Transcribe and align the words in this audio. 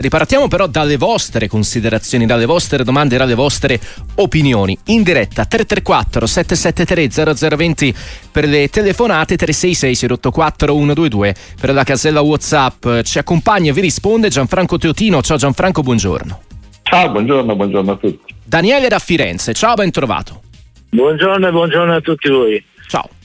Ripartiamo 0.00 0.46
però 0.46 0.68
dalle 0.68 0.96
vostre 0.96 1.48
considerazioni, 1.48 2.24
dalle 2.24 2.46
vostre 2.46 2.84
domande, 2.84 3.16
dalle 3.16 3.34
vostre 3.34 3.80
opinioni. 4.14 4.78
In 4.86 5.02
diretta 5.02 5.44
334 5.44 6.24
773 6.24 7.56
0020 7.56 7.94
per 8.30 8.46
le 8.46 8.68
telefonate 8.68 9.34
366 9.34 10.08
084 10.12 10.72
122 10.72 11.34
per 11.60 11.72
la 11.72 11.82
casella 11.82 12.20
WhatsApp. 12.20 13.00
Ci 13.02 13.18
accompagna 13.18 13.72
e 13.72 13.74
vi 13.74 13.80
risponde 13.80 14.28
Gianfranco 14.28 14.78
Teotino. 14.78 15.20
Ciao 15.20 15.36
Gianfranco, 15.36 15.82
buongiorno. 15.82 16.42
Ciao, 16.84 17.10
buongiorno, 17.10 17.56
buongiorno 17.56 17.90
a 17.90 17.96
tutti. 17.96 18.34
Daniele 18.44 18.86
da 18.86 19.00
Firenze, 19.00 19.52
ciao, 19.52 19.74
ben 19.74 19.90
trovato. 19.90 20.42
Buongiorno 20.90 21.48
e 21.48 21.50
buongiorno 21.50 21.94
a 21.96 22.00
tutti 22.00 22.28
voi. 22.28 22.64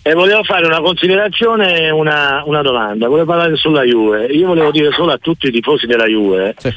E 0.06 0.14
volevo 0.16 0.44
fare 0.44 0.66
una 0.66 0.82
considerazione 0.82 1.80
e 1.80 1.90
una, 1.90 2.44
una, 2.46 2.62
domanda. 2.62 3.08
Volevo 3.08 3.26
parlare 3.26 3.56
sulla 3.56 3.84
Juve. 3.84 4.26
Io 4.26 4.48
volevo 4.48 4.70
dire 4.70 4.92
solo 4.92 5.14
a 5.14 5.18
tutti 5.18 5.48
i 5.48 5.52
tifosi 5.52 5.86
della 5.86 6.08
Juve 6.08 6.56
sì. 6.58 6.70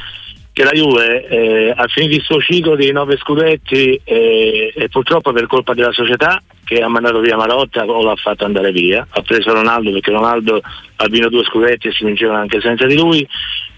che 0.53 0.63
la 0.63 0.71
Juve 0.71 1.27
eh, 1.27 1.75
ha 1.77 1.89
finito 1.89 2.15
il 2.15 2.23
suo 2.23 2.41
ciclo 2.41 2.77
di 2.77 2.93
nove 2.93 3.17
scudetti 3.17 4.01
eh, 4.05 4.73
e 4.73 4.89
purtroppo 4.89 5.33
per 5.33 5.49
colpa 5.49 5.75
della 5.75 5.91
società 5.91 6.41
che 6.63 6.81
ha 6.81 6.87
mandato 6.87 7.19
via 7.19 7.37
Marotta 7.37 7.85
o 7.85 8.01
l'ha 8.05 8.15
fatto 8.15 8.45
andare 8.45 8.71
via. 8.71 9.05
Ha 9.11 9.23
preso 9.23 9.53
Ronaldo 9.53 9.91
perché 9.91 10.13
Ronaldo 10.13 10.63
ha 10.95 11.09
vinto 11.09 11.29
due 11.29 11.43
scudetti 11.43 11.89
e 11.89 11.93
si 11.93 12.05
vinceva 12.05 12.39
anche 12.39 12.61
senza 12.61 12.87
di 12.87 12.97
lui. 12.97 13.27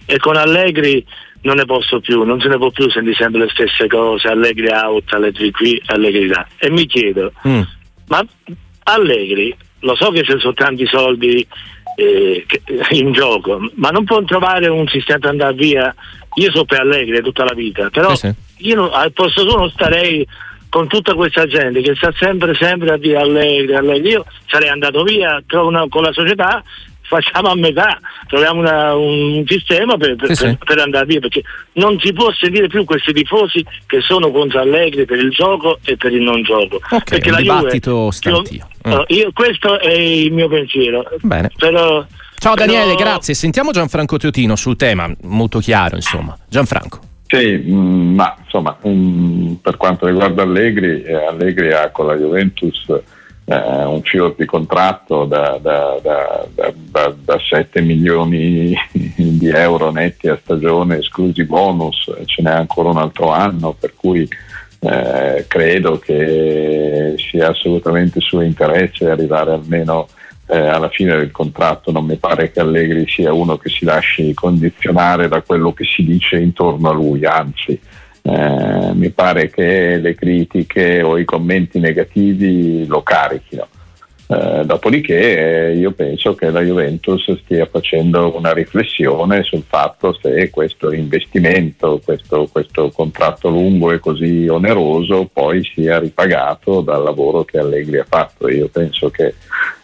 E 0.05 0.19
con 0.19 0.37
Allegri 0.37 1.03
non 1.43 1.57
ne 1.57 1.65
posso 1.65 2.01
più, 2.01 2.23
non 2.23 2.39
se 2.39 2.49
ne 2.49 2.59
può 2.59 2.71
più 2.71 2.91
sentire 2.91 3.15
sempre 3.15 3.41
le 3.41 3.49
stesse 3.49 3.87
cose, 3.87 4.29
Allegri 4.29 4.69
out, 4.69 5.11
Allegri 5.15 5.51
qui, 5.53 5.81
Allegri 5.87 6.27
là. 6.27 6.47
E 6.59 6.69
mi 6.69 6.85
chiedo, 6.85 7.33
mm. 7.49 7.61
ma 8.09 8.23
Allegri, 8.93 9.55
lo 9.81 9.95
so 9.95 10.11
che 10.11 10.23
ci 10.23 10.35
sono 10.39 10.55
tanti 10.55 10.87
soldi 10.87 11.47
eh, 11.97 12.47
in 12.91 13.13
gioco, 13.13 13.71
ma 13.75 13.91
non 13.91 14.05
può 14.05 14.23
trovare 14.25 14.69
un 14.69 14.87
sistema 14.89 15.19
per 15.19 15.31
andare 15.31 15.55
via. 15.55 15.95
Io 16.35 16.51
so 16.53 16.65
per 16.65 16.81
Allegri 16.81 17.21
tutta 17.23 17.45
la 17.45 17.55
vita, 17.55 17.91
però 17.91 18.15
sì, 18.15 18.29
sì. 18.57 18.67
io 18.69 18.91
al 18.91 19.13
posto 19.13 19.43
suo 19.43 19.59
non 19.59 19.71
starei 19.71 20.27
con 20.69 20.87
tutta 20.87 21.15
questa 21.15 21.47
gente 21.47 21.81
che 21.81 21.95
sta 21.97 22.13
sempre 22.17 22.55
sempre 22.55 22.93
a 22.93 22.97
dire 22.97 23.17
Allegri, 23.17 23.75
Allegri. 23.75 24.11
Io 24.11 24.25
sarei 24.47 24.69
andato 24.69 25.03
via 25.03 25.43
una, 25.51 25.87
con 25.89 26.03
la 26.03 26.13
società 26.13 26.63
facciamo 27.09 27.49
a 27.49 27.57
metà, 27.57 27.99
troviamo 28.27 28.61
una, 28.61 28.95
un 28.95 29.43
sistema 29.47 29.97
per, 29.97 30.15
per, 30.17 30.37
sì, 30.37 30.45
per, 30.45 30.59
per, 30.59 30.79
andare 30.79 31.07
via, 31.07 31.21
perché 31.21 31.43
non 31.73 31.99
si 31.99 32.13
può 32.13 32.31
sentire 32.33 32.69
più 32.69 32.85
questi 32.85 33.13
tifosi 33.13 33.65
che 33.87 34.01
sono 34.01 34.31
contro 34.31 34.61
Allegri 34.61 35.07
per 35.07 35.19
il 35.19 35.31
gioco 35.31 35.79
e 35.85 35.97
per 35.97 36.13
il 36.13 36.23
non 36.23 36.43
gioco. 36.43 36.77
Okay, 36.77 37.01
perché 37.05 37.31
la 37.31 37.41
dibattito 37.41 38.11
Juve, 38.21 38.49
io, 38.51 38.69
mm. 38.87 39.01
io, 39.07 39.31
questo 39.33 39.81
è 39.81 39.93
il 39.93 40.33
mio 40.33 40.49
pensiero. 40.49 41.05
Bene. 41.21 41.51
Però, 41.57 42.05
Ciao 42.37 42.55
Daniele, 42.55 42.95
però... 42.95 43.11
grazie. 43.11 43.35
Sentiamo 43.35 43.73
Gianfranco 43.73 44.17
Teotino 44.19 44.55
sul 44.55 44.77
tema, 44.77 45.11
molto 45.23 45.59
chiaro 45.59 45.97
insomma. 45.97 46.37
Gianfranco. 46.49 47.01
Sì, 47.27 47.63
mm, 47.67 48.15
ma 48.15 48.37
insomma, 48.43 48.77
um, 48.83 49.59
per 49.61 49.77
quanto 49.77 50.07
riguarda 50.07 50.43
Allegri, 50.43 51.03
eh, 51.03 51.27
Allegri 51.27 51.73
ha 51.73 51.91
con 51.91 52.07
la 52.07 52.17
Juventus 52.17 52.87
eh, 53.49 53.85
un 53.85 54.03
filo 54.03 54.35
di 54.37 54.45
contratto 54.45 55.25
da, 55.25 55.59
da, 55.61 55.99
da, 56.03 57.15
da, 57.17 57.39
7 57.39 57.81
milioni 57.81 58.77
di 58.93 59.49
euro 59.49 59.91
netti 59.91 60.29
a 60.29 60.39
stagione, 60.41 60.99
esclusi 60.99 61.45
bonus, 61.45 62.11
ce 62.27 62.43
n'è 62.43 62.51
ancora 62.51 62.91
un 62.91 62.99
altro 62.99 63.31
anno, 63.31 63.75
per 63.79 63.95
cui 63.97 64.29
eh, 64.81 65.47
credo 65.49 65.99
che 65.99 67.15
sia 67.17 67.49
assolutamente 67.49 68.21
suo 68.21 68.43
interesse 68.43 69.09
arrivare 69.09 69.53
almeno 69.53 70.09
eh, 70.47 70.59
alla 70.59 70.91
fine 70.91 71.17
del 71.17 71.31
contratto. 71.31 71.91
Non 71.91 72.05
mi 72.05 72.17
pare 72.17 72.53
che 72.53 72.61
Allegri 72.61 73.09
sia 73.09 73.33
uno 73.33 73.57
che 73.57 73.71
si 73.71 73.87
lasci 73.87 74.35
condizionare 74.35 75.27
da 75.27 75.41
quello 75.41 75.73
che 75.73 75.85
si 75.85 76.05
dice 76.05 76.37
intorno 76.37 76.91
a 76.91 76.93
lui, 76.93 77.25
anzi 77.25 77.81
eh, 78.23 78.91
mi 78.95 79.11
pare 79.11 79.51
che 79.51 79.99
le 79.99 80.15
critiche 80.15 81.03
o 81.03 81.19
i 81.19 81.25
commenti 81.25 81.79
negativi 81.79 82.87
lo 82.87 83.03
carichino. 83.03 83.67
Eh, 84.31 84.63
dopodiché 84.67 85.71
eh, 85.71 85.77
io 85.77 85.93
penso 85.93 86.35
che 86.35 86.51
la 86.51 86.61
Juventus 86.61 87.35
stia 87.43 87.65
facendo 87.65 88.37
una 88.37 88.53
riflessione 88.53 89.43
sul 89.43 89.65
fatto 89.67 90.19
se 90.21 90.51
questo 90.51 90.93
investimento, 90.93 91.99
questo, 92.05 92.47
questo 92.53 92.91
contratto 92.91 93.49
lungo 93.49 93.91
e 93.91 93.99
così 93.99 94.47
oneroso 94.47 95.31
poi 95.33 95.65
sia 95.75 95.99
ripagato 95.99 96.83
dal 96.83 97.03
lavoro 97.03 97.43
che 97.45 97.59
Allegri 97.59 98.01
ha 98.01 98.07
fatto. 98.07 98.51
Io 98.51 98.69
penso 98.69 99.09
che 99.09 99.33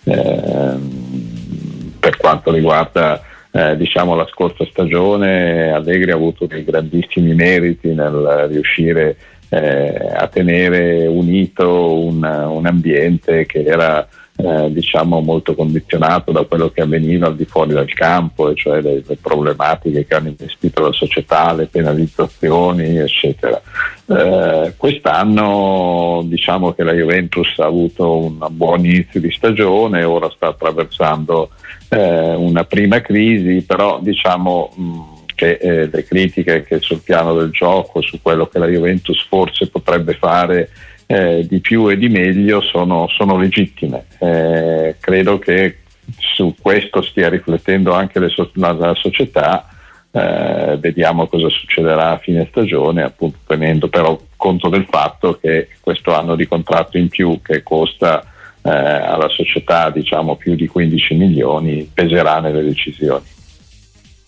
ehm, 0.05 1.95
per 1.99 2.19
quanto 2.19 2.53
riguarda 2.53 3.23
eh, 3.57 3.77
diciamo 3.77 4.17
la 4.17 4.27
scorsa 4.27 4.67
stagione 4.67 5.71
Allegri 5.71 6.11
ha 6.11 6.17
avuto 6.17 6.47
dei 6.47 6.65
grandissimi 6.65 7.35
meriti 7.35 7.95
nel 7.95 8.49
riuscire 8.51 9.17
eh, 9.49 10.11
a 10.13 10.27
tenere 10.27 11.07
unito 11.07 12.05
un, 12.05 12.25
un 12.25 12.67
ambiente 12.67 13.47
che 13.47 13.63
era 13.63 14.09
eh, 14.37 14.73
diciamo 14.73 15.21
molto 15.21 15.55
condizionato 15.55 16.33
da 16.33 16.43
quello 16.43 16.71
che 16.71 16.83
avveniva 16.83 17.27
al 17.27 17.37
di 17.37 17.45
fuori 17.45 17.73
dal 17.73 17.93
campo, 17.93 18.51
e 18.51 18.55
cioè 18.57 18.81
le, 18.81 19.03
le 19.07 19.17
problematiche 19.21 20.05
che 20.05 20.15
hanno 20.15 20.29
investito 20.29 20.83
la 20.83 20.93
società, 20.93 21.53
le 21.53 21.67
penalizzazioni, 21.67 22.99
eccetera. 22.99 23.61
Eh, 24.07 24.75
quest'anno 24.77 26.23
diciamo 26.25 26.73
che 26.73 26.83
la 26.83 26.93
Juventus 26.93 27.59
ha 27.59 27.65
avuto 27.65 28.17
un 28.17 28.47
buon 28.51 28.85
inizio 28.85 29.21
di 29.21 29.31
stagione, 29.31 30.05
ora 30.05 30.31
sta 30.35 30.49
attraversando 30.49 31.51
eh, 31.89 32.35
una 32.35 32.65
prima 32.65 33.01
crisi, 33.01 33.63
però 33.63 34.01
diciamo 34.03 34.73
mh, 34.75 35.01
che 35.35 35.59
eh, 35.61 35.89
le 35.91 36.05
critiche 36.05 36.65
che 36.65 36.81
sul 36.81 37.03
piano 37.03 37.35
del 37.35 37.51
gioco, 37.51 38.03
su 38.03 38.21
quello 38.21 38.47
che 38.47 38.59
la 38.59 38.67
Juventus 38.67 39.25
forse 39.29 39.69
potrebbe 39.69 40.15
fare 40.15 40.71
eh, 41.07 41.47
di 41.49 41.61
più 41.61 41.89
e 41.89 41.97
di 41.97 42.09
meglio 42.09 42.61
sono, 42.61 43.09
sono 43.09 43.37
legittime. 43.37 44.07
Eh, 44.19 44.97
credo 45.01 45.39
che 45.39 45.79
su 46.19 46.55
questo 46.61 47.03
stia 47.03 47.29
riflettendo 47.29 47.93
anche 47.93 48.27
so- 48.29 48.51
la, 48.55 48.73
la, 48.73 48.95
società. 48.95 49.69
Eh, 50.11 50.77
vediamo 50.79 51.27
cosa 51.27 51.49
succederà 51.49 52.11
a 52.11 52.19
fine 52.19 52.47
stagione, 52.49 53.03
appunto 53.03 53.39
tenendo 53.47 53.89
però 53.89 54.19
conto 54.37 54.69
del 54.69 54.87
fatto 54.89 55.39
che 55.41 55.69
questo 55.81 56.15
anno 56.15 56.37
di 56.37 56.47
contratto 56.47 56.99
in 56.99 57.09
più 57.09 57.41
che 57.43 57.65
costa 57.65 58.23
eh, 58.63 58.71
alla 58.71 59.29
società 59.29 59.91
diciamo 59.91 60.37
più 60.37 60.55
di 60.55 60.67
15 60.69 61.15
milioni 61.15 61.91
peserà 61.93 62.39
nelle 62.39 62.63
decisioni. 62.63 63.25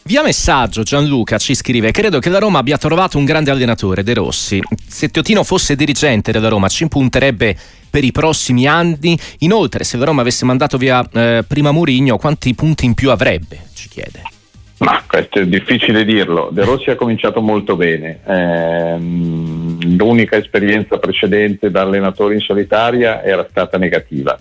Via 0.07 0.23
messaggio 0.23 0.85
Gianluca 0.85 1.37
ci 1.37 1.57
scrive: 1.57 1.91
Credo 1.91 2.21
che 2.21 2.31
la 2.31 2.39
Roma 2.39 2.61
abbia 2.61 2.79
trovato 2.79 3.19
un 3.19 3.25
grande 3.25 3.51
allenatore, 3.51 4.05
De 4.05 4.15
Rossi. 4.15 4.63
Se 4.87 5.09
Teotino 5.09 5.43
fosse 5.43 5.75
dirigente 5.75 6.31
della 6.31 6.47
Roma, 6.49 6.69
ci 6.69 6.87
punterebbe 6.87 7.57
per 7.91 8.05
i 8.05 8.13
prossimi 8.13 8.69
anni. 8.69 9.19
Inoltre, 9.41 9.83
se 9.83 9.97
la 9.97 10.05
Roma 10.05 10.21
avesse 10.21 10.45
mandato 10.45 10.79
via 10.79 11.05
eh, 11.13 11.43
prima 11.45 11.73
Murigno, 11.73 12.19
quanti 12.19 12.55
punti 12.55 12.85
in 12.85 12.95
più 12.95 13.11
avrebbe? 13.11 13.63
Ci 13.75 13.89
chiede. 13.89 14.23
Ma 14.79 15.03
questo 15.05 15.41
è 15.41 15.47
difficile 15.47 16.05
dirlo. 16.05 16.51
De 16.53 16.63
Rossi 16.63 16.91
ha 16.91 16.95
cominciato 16.95 17.41
molto 17.41 17.75
bene. 17.75 18.21
Eh, 18.25 18.99
l'unica 19.01 20.37
esperienza 20.37 20.99
precedente 20.99 21.69
da 21.73 21.81
allenatore 21.81 22.35
in 22.35 22.41
solitaria 22.41 23.25
era 23.25 23.45
stata 23.51 23.77
negativa. 23.77 24.39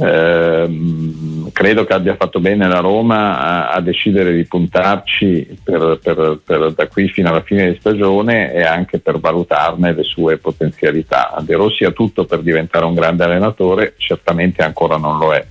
Eh, 0.00 1.50
credo 1.52 1.84
che 1.84 1.92
abbia 1.92 2.14
fatto 2.14 2.38
bene 2.38 2.68
la 2.68 2.78
Roma 2.78 3.40
a, 3.40 3.70
a 3.70 3.80
decidere 3.80 4.32
di 4.32 4.44
puntarci 4.44 5.58
per, 5.60 5.98
per, 6.00 6.38
per, 6.44 6.72
da 6.72 6.86
qui 6.86 7.08
fino 7.08 7.30
alla 7.30 7.42
fine 7.42 7.72
di 7.72 7.78
stagione 7.80 8.52
e 8.52 8.62
anche 8.62 9.00
per 9.00 9.18
valutarne 9.18 9.92
le 9.92 10.04
sue 10.04 10.38
potenzialità. 10.38 11.36
De 11.40 11.56
Rossi 11.56 11.82
ha 11.82 11.90
tutto 11.90 12.26
per 12.26 12.42
diventare 12.42 12.84
un 12.84 12.94
grande 12.94 13.24
allenatore, 13.24 13.94
certamente 13.96 14.62
ancora 14.62 14.96
non 14.98 15.18
lo 15.18 15.34
è. 15.34 15.44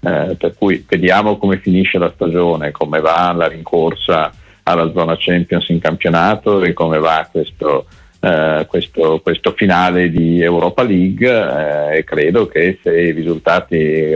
Eh, 0.00 0.36
per 0.38 0.54
cui 0.58 0.84
vediamo 0.86 1.38
come 1.38 1.56
finisce 1.56 1.96
la 1.96 2.12
stagione, 2.14 2.72
come 2.72 3.00
va 3.00 3.32
la 3.32 3.48
rincorsa 3.48 4.30
alla 4.64 4.92
zona 4.92 5.16
Champions 5.18 5.70
in 5.70 5.78
campionato 5.78 6.62
e 6.62 6.74
come 6.74 6.98
va 6.98 7.26
questo 7.30 7.86
eh, 8.20 8.66
questo, 8.68 9.20
questo, 9.22 9.52
finale 9.52 10.10
di 10.10 10.42
Europa 10.42 10.82
League 10.82 11.28
eh, 11.28 11.98
e 11.98 12.04
credo 12.04 12.46
che 12.46 12.78
se 12.82 12.90
i 12.90 13.12
risultati 13.12 13.76
eh, 13.76 14.14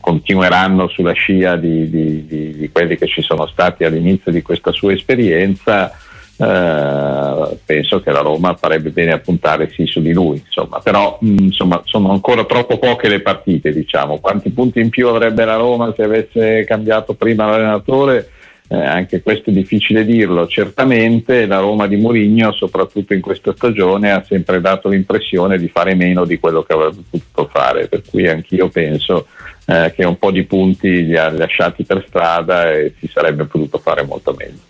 continueranno 0.00 0.88
sulla 0.88 1.12
scia 1.12 1.56
di, 1.56 1.88
di, 1.88 2.26
di, 2.26 2.56
di, 2.56 2.70
quelli 2.70 2.96
che 2.96 3.06
ci 3.06 3.22
sono 3.22 3.46
stati 3.46 3.84
all'inizio 3.84 4.32
di 4.32 4.42
questa 4.42 4.72
sua 4.72 4.92
esperienza 4.92 5.92
eh, 6.40 7.58
penso 7.64 8.00
che 8.00 8.10
la 8.12 8.20
Roma 8.20 8.54
farebbe 8.54 8.90
bene 8.90 9.12
a 9.12 9.18
puntare 9.18 9.70
sì 9.70 9.86
su 9.86 10.00
di 10.00 10.12
lui 10.12 10.40
insomma. 10.44 10.78
però 10.78 11.18
mh, 11.20 11.28
mm, 11.28 11.38
insomma, 11.38 11.82
sono 11.84 12.12
ancora 12.12 12.44
troppo 12.44 12.78
poche 12.78 13.08
le 13.08 13.20
partite 13.20 13.72
diciamo. 13.72 14.18
quanti 14.18 14.50
punti 14.50 14.80
in 14.80 14.88
più 14.88 15.08
avrebbe 15.08 15.44
la 15.44 15.56
Roma 15.56 15.92
se 15.96 16.02
avesse 16.02 16.64
cambiato 16.64 17.14
prima 17.14 17.46
l'allenatore 17.46 18.30
eh, 18.70 18.76
anche 18.76 19.22
questo 19.22 19.48
è 19.48 19.52
difficile 19.52 20.04
dirlo, 20.04 20.46
certamente 20.46 21.46
la 21.46 21.58
Roma 21.58 21.86
di 21.86 21.96
Mourinho, 21.96 22.52
soprattutto 22.52 23.14
in 23.14 23.22
questa 23.22 23.54
stagione, 23.56 24.10
ha 24.10 24.22
sempre 24.22 24.60
dato 24.60 24.90
l'impressione 24.90 25.58
di 25.58 25.68
fare 25.68 25.94
meno 25.94 26.26
di 26.26 26.38
quello 26.38 26.62
che 26.62 26.74
avrebbe 26.74 27.02
potuto 27.08 27.48
fare, 27.50 27.88
per 27.88 28.02
cui 28.08 28.28
anch'io 28.28 28.68
penso 28.68 29.26
eh, 29.64 29.92
che 29.96 30.04
un 30.04 30.18
po' 30.18 30.30
di 30.30 30.44
punti 30.44 31.06
li 31.06 31.16
ha 31.16 31.30
lasciati 31.30 31.84
per 31.84 32.04
strada 32.06 32.70
e 32.70 32.92
si 32.98 33.08
sarebbe 33.10 33.44
potuto 33.44 33.78
fare 33.78 34.04
molto 34.04 34.34
meglio. 34.36 34.60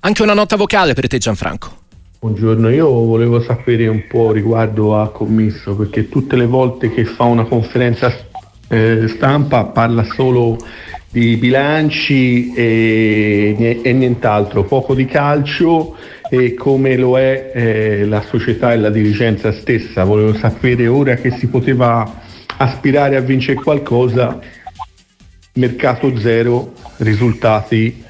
Anche 0.00 0.22
una 0.22 0.34
nota 0.34 0.56
vocale 0.56 0.94
per 0.94 1.06
te 1.06 1.18
Gianfranco. 1.18 1.80
Buongiorno, 2.18 2.70
io 2.70 2.88
volevo 2.88 3.42
sapere 3.42 3.88
un 3.88 4.06
po' 4.06 4.32
riguardo 4.32 4.98
a 4.98 5.10
Commisso 5.10 5.76
perché 5.76 6.08
tutte 6.08 6.36
le 6.36 6.46
volte 6.46 6.90
che 6.94 7.04
fa 7.04 7.24
una 7.24 7.44
conferenza 7.44 8.10
eh, 8.68 9.06
stampa 9.08 9.64
parla 9.64 10.04
solo 10.04 10.56
di 11.12 11.36
bilanci 11.36 12.54
e, 12.54 13.80
e, 13.82 13.92
nient'altro, 13.92 14.64
poco 14.64 14.94
di 14.94 15.04
calcio 15.04 15.94
e 16.30 16.54
come 16.54 16.96
lo 16.96 17.18
è 17.18 17.52
eh, 17.54 18.06
la 18.06 18.22
società 18.22 18.72
e 18.72 18.78
la 18.78 18.88
dirigenza 18.88 19.52
stessa. 19.52 20.04
Volevo 20.04 20.32
sapere 20.32 20.86
ora 20.86 21.16
che 21.16 21.30
si 21.32 21.48
poteva 21.48 22.20
aspirare 22.56 23.16
a 23.16 23.20
vincere 23.20 23.60
qualcosa, 23.60 24.40
mercato 25.54 26.18
zero, 26.18 26.72
risultati 26.96 28.02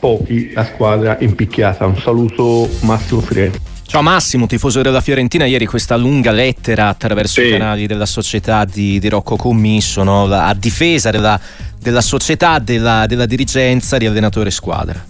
pochi, 0.00 0.50
la 0.52 0.64
squadra 0.64 1.18
impicchiata. 1.20 1.86
Un 1.86 1.98
saluto 1.98 2.68
Massimo 2.80 3.20
Firenze. 3.20 3.69
Ciao 3.90 4.02
Massimo, 4.02 4.46
tifoso 4.46 4.82
della 4.82 5.00
Fiorentina, 5.00 5.46
ieri 5.46 5.66
questa 5.66 5.96
lunga 5.96 6.30
lettera 6.30 6.86
attraverso 6.86 7.40
sì. 7.40 7.48
i 7.48 7.50
canali 7.50 7.88
della 7.88 8.06
società 8.06 8.64
di, 8.64 9.00
di 9.00 9.08
Rocco 9.08 9.34
Commisso 9.34 10.04
no? 10.04 10.26
a 10.26 10.54
difesa 10.54 11.10
della, 11.10 11.38
della 11.76 12.00
società, 12.00 12.60
della, 12.60 13.06
della, 13.08 13.26
dirigenza 13.26 13.98
di 13.98 14.06
allenatore 14.06 14.52
squadra. 14.52 15.04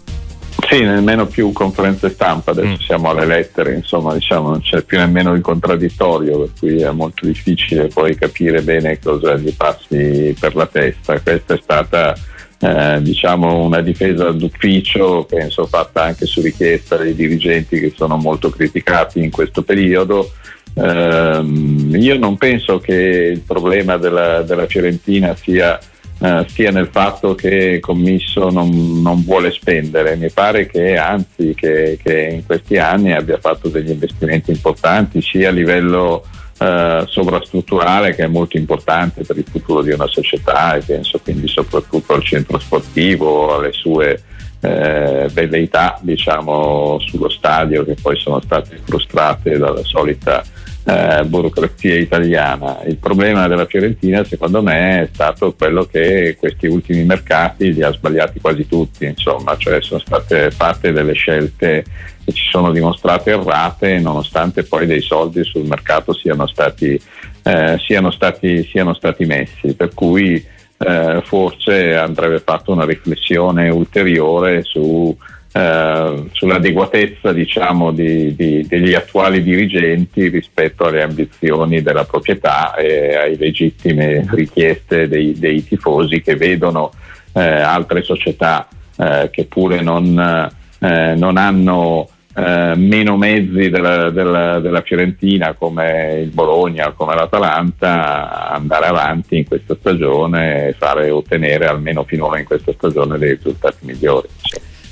Sì, 0.66 0.80
nemmeno 0.80 1.26
più 1.26 1.52
conferenze 1.52 2.08
stampa, 2.08 2.52
adesso 2.52 2.68
mm. 2.68 2.86
siamo 2.86 3.10
alle 3.10 3.26
lettere, 3.26 3.74
insomma 3.74 4.14
diciamo 4.14 4.48
non 4.48 4.62
c'è 4.62 4.80
più 4.80 4.96
nemmeno 4.96 5.34
il 5.34 5.42
contraddittorio, 5.42 6.38
per 6.38 6.50
cui 6.58 6.80
è 6.80 6.90
molto 6.90 7.26
difficile 7.26 7.88
poi 7.88 8.16
capire 8.16 8.62
bene 8.62 8.98
cosa 8.98 9.36
gli 9.36 9.54
passi 9.54 10.34
per 10.40 10.56
la 10.56 10.66
testa. 10.66 11.20
Questa 11.20 11.52
è 11.52 11.58
stata 11.62 12.14
eh, 12.62 12.98
diciamo 13.00 13.64
una 13.64 13.80
difesa 13.80 14.30
d'ufficio, 14.32 15.24
penso 15.24 15.66
fatta 15.66 16.02
anche 16.02 16.26
su 16.26 16.42
richiesta 16.42 16.96
dei 16.96 17.14
dirigenti 17.14 17.80
che 17.80 17.94
sono 17.96 18.16
molto 18.16 18.50
criticati 18.50 19.22
in 19.22 19.30
questo 19.30 19.62
periodo. 19.62 20.32
Eh, 20.74 21.42
io 21.42 22.18
non 22.18 22.36
penso 22.36 22.78
che 22.78 22.94
il 23.32 23.40
problema 23.40 23.96
della, 23.96 24.42
della 24.42 24.66
Fiorentina 24.66 25.34
sia, 25.34 25.78
eh, 26.18 26.44
sia, 26.48 26.70
nel 26.70 26.88
fatto 26.92 27.34
che 27.34 27.80
Commisso 27.80 28.50
non, 28.50 29.00
non, 29.00 29.24
vuole 29.24 29.52
spendere, 29.52 30.16
mi 30.16 30.30
pare 30.30 30.66
che 30.66 30.98
anzi 30.98 31.54
che, 31.54 31.98
che 32.02 32.28
in 32.30 32.44
questi 32.44 32.76
anni 32.76 33.12
abbia 33.12 33.38
fatto 33.38 33.68
degli 33.68 33.90
investimenti 33.90 34.50
importanti 34.50 35.22
sia 35.22 35.48
a 35.48 35.52
livello 35.52 36.24
eh, 36.60 37.04
sovrastrutturale 37.08 38.14
che 38.14 38.24
è 38.24 38.26
molto 38.26 38.58
importante 38.58 39.24
per 39.24 39.38
il 39.38 39.46
futuro 39.50 39.80
di 39.80 39.92
una 39.92 40.06
società 40.06 40.74
e 40.74 40.82
penso 40.82 41.18
quindi 41.18 41.48
soprattutto 41.48 42.12
al 42.12 42.22
centro 42.22 42.58
sportivo, 42.58 43.54
alle 43.54 43.72
sue 43.72 44.22
eh, 44.60 45.26
velleità 45.32 45.98
diciamo, 46.02 46.98
sullo 47.00 47.30
stadio 47.30 47.82
che 47.84 47.94
poi 47.94 48.18
sono 48.18 48.42
state 48.42 48.78
frustrate 48.84 49.56
dalla 49.56 49.82
solita 49.84 50.44
eh, 50.90 51.24
burocrazia 51.24 51.96
italiana. 51.96 52.82
Il 52.84 52.96
problema 52.96 53.46
della 53.46 53.66
Fiorentina 53.66 54.24
secondo 54.24 54.62
me 54.62 55.02
è 55.02 55.08
stato 55.12 55.54
quello 55.56 55.84
che 55.84 56.36
questi 56.38 56.66
ultimi 56.66 57.04
mercati 57.04 57.72
li 57.72 57.82
ha 57.82 57.92
sbagliati 57.92 58.40
quasi 58.40 58.66
tutti, 58.66 59.04
insomma, 59.04 59.56
cioè 59.56 59.80
sono 59.80 60.00
state 60.00 60.50
fatte 60.50 60.92
delle 60.92 61.12
scelte 61.12 61.84
che 62.24 62.32
ci 62.32 62.48
sono 62.50 62.72
dimostrate 62.72 63.30
errate 63.30 63.98
nonostante 63.98 64.64
poi 64.64 64.86
dei 64.86 65.00
soldi 65.00 65.44
sul 65.44 65.66
mercato 65.66 66.12
siano 66.12 66.46
stati, 66.46 67.00
eh, 67.42 67.78
siano 67.78 68.10
stati, 68.10 68.64
siano 68.64 68.94
stati 68.94 69.24
messi. 69.24 69.74
Per 69.74 69.94
cui 69.94 70.44
eh, 70.76 71.22
forse 71.24 71.94
andrebbe 71.94 72.40
fatta 72.40 72.72
una 72.72 72.84
riflessione 72.84 73.68
ulteriore 73.68 74.62
su 74.62 75.16
eh, 75.52 76.24
sull'adeguatezza 76.32 77.32
diciamo, 77.32 77.90
di, 77.90 78.34
di, 78.36 78.66
degli 78.66 78.94
attuali 78.94 79.42
dirigenti 79.42 80.28
rispetto 80.28 80.84
alle 80.84 81.02
ambizioni 81.02 81.82
della 81.82 82.04
proprietà 82.04 82.74
e 82.74 83.14
alle 83.16 83.36
legittime 83.36 84.26
richieste 84.30 85.08
dei, 85.08 85.38
dei 85.38 85.64
tifosi 85.64 86.20
che 86.22 86.36
vedono 86.36 86.92
eh, 87.32 87.40
altre 87.42 88.02
società 88.02 88.68
eh, 88.96 89.28
che 89.32 89.46
pure 89.46 89.80
non, 89.80 90.50
eh, 90.78 91.14
non 91.16 91.36
hanno 91.36 92.08
eh, 92.32 92.74
meno 92.76 93.16
mezzi 93.16 93.70
della, 93.70 94.10
della, 94.10 94.60
della, 94.60 94.82
Fiorentina 94.82 95.54
come 95.54 96.20
il 96.22 96.30
Bologna, 96.30 96.92
come 96.92 97.14
l'Atalanta, 97.16 98.50
andare 98.50 98.86
avanti 98.86 99.38
in 99.38 99.48
questa 99.48 99.76
stagione 99.78 100.68
e 100.68 100.72
fare 100.74 101.10
ottenere 101.10 101.66
almeno 101.66 102.04
finora 102.04 102.38
in 102.38 102.44
questa 102.44 102.72
stagione 102.72 103.18
dei 103.18 103.34
risultati 103.34 103.78
migliori. 103.80 104.28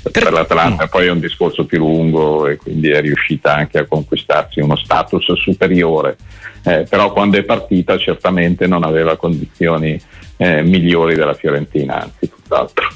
Insomma 0.01 0.11
per 0.11 0.31
l'Atalanta 0.31 0.87
poi 0.87 1.07
è 1.07 1.11
un 1.11 1.19
discorso 1.19 1.65
più 1.65 1.79
lungo 1.79 2.47
e 2.47 2.55
quindi 2.55 2.89
è 2.89 3.01
riuscita 3.01 3.53
anche 3.53 3.79
a 3.79 3.85
conquistarsi 3.85 4.61
uno 4.61 4.77
status 4.77 5.33
superiore, 5.33 6.17
eh, 6.63 6.85
però 6.89 7.11
quando 7.11 7.37
è 7.37 7.43
partita 7.43 7.97
certamente 7.97 8.65
non 8.65 8.83
aveva 8.83 9.17
condizioni 9.17 9.99
eh, 10.37 10.61
migliori 10.63 11.15
della 11.15 11.33
Fiorentina, 11.33 12.01
anzi 12.01 12.29
tutt'altro. 12.29 12.87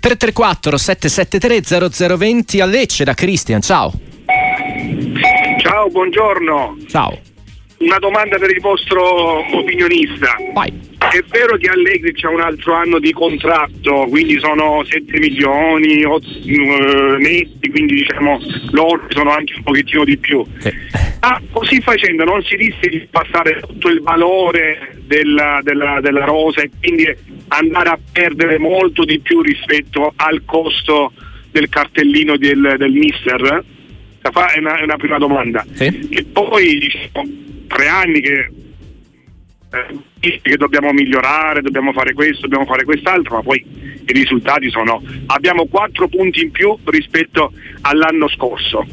334 0.00 0.76
773 0.76 2.16
0020 2.16 2.60
a 2.60 2.66
Lecce 2.66 3.04
da 3.04 3.14
Cristian, 3.14 3.60
ciao. 3.60 3.92
Ciao, 5.58 5.88
buongiorno. 5.88 6.78
Ciao. 6.88 7.29
Una 7.80 7.98
domanda 7.98 8.38
per 8.38 8.50
il 8.50 8.60
vostro 8.60 9.56
opinionista. 9.56 10.36
Vai 10.52 10.88
è 11.10 11.22
vero 11.28 11.56
che 11.56 11.68
Allegri 11.68 12.12
c'è 12.12 12.28
un 12.28 12.40
altro 12.40 12.74
anno 12.74 12.98
di 12.98 13.10
contratto, 13.12 14.06
quindi 14.08 14.38
sono 14.38 14.84
7 14.84 15.18
milioni 15.18 16.04
uh, 16.04 16.20
netti, 17.18 17.70
quindi 17.70 17.94
diciamo 17.94 18.38
loro 18.70 19.06
sono 19.08 19.30
anche 19.30 19.54
un 19.56 19.62
pochettino 19.62 20.04
di 20.04 20.16
più. 20.18 20.44
Sì. 20.58 20.70
Ah, 21.20 21.40
così 21.50 21.80
facendo 21.80 22.24
non 22.24 22.42
si 22.44 22.54
rischia 22.54 22.88
di 22.88 23.08
passare 23.10 23.60
tutto 23.60 23.88
il 23.88 24.00
valore 24.02 24.98
della, 25.06 25.60
della, 25.62 26.00
della 26.00 26.24
rosa 26.24 26.62
e 26.62 26.70
quindi 26.78 27.06
andare 27.48 27.88
a 27.88 27.98
perdere 28.12 28.58
molto 28.58 29.04
di 29.04 29.18
più 29.20 29.40
rispetto 29.40 30.12
al 30.16 30.42
costo 30.44 31.12
del 31.50 31.68
cartellino 31.68 32.36
del, 32.36 32.76
del 32.78 32.92
mister? 32.92 33.64
È 34.20 34.58
una, 34.58 34.78
è 34.78 34.82
una 34.82 34.96
prima 34.96 35.18
domanda. 35.18 35.64
Sì. 35.72 36.08
E 36.10 36.24
poi 36.24 36.78
diciamo, 36.78 37.48
tre 37.70 37.86
anni 37.86 38.20
che 38.20 38.50
eh, 39.72 40.40
che 40.40 40.56
dobbiamo 40.56 40.92
migliorare, 40.92 41.62
dobbiamo 41.62 41.92
fare 41.92 42.12
questo, 42.12 42.42
dobbiamo 42.42 42.66
fare 42.66 42.84
quest'altro, 42.84 43.36
ma 43.36 43.42
poi 43.42 43.64
i 43.64 44.12
risultati 44.12 44.68
sono 44.68 45.02
abbiamo 45.26 45.66
quattro 45.66 46.08
punti 46.08 46.42
in 46.42 46.50
più 46.50 46.76
rispetto 46.84 47.52
all'anno 47.82 48.28
scorso. 48.28 48.84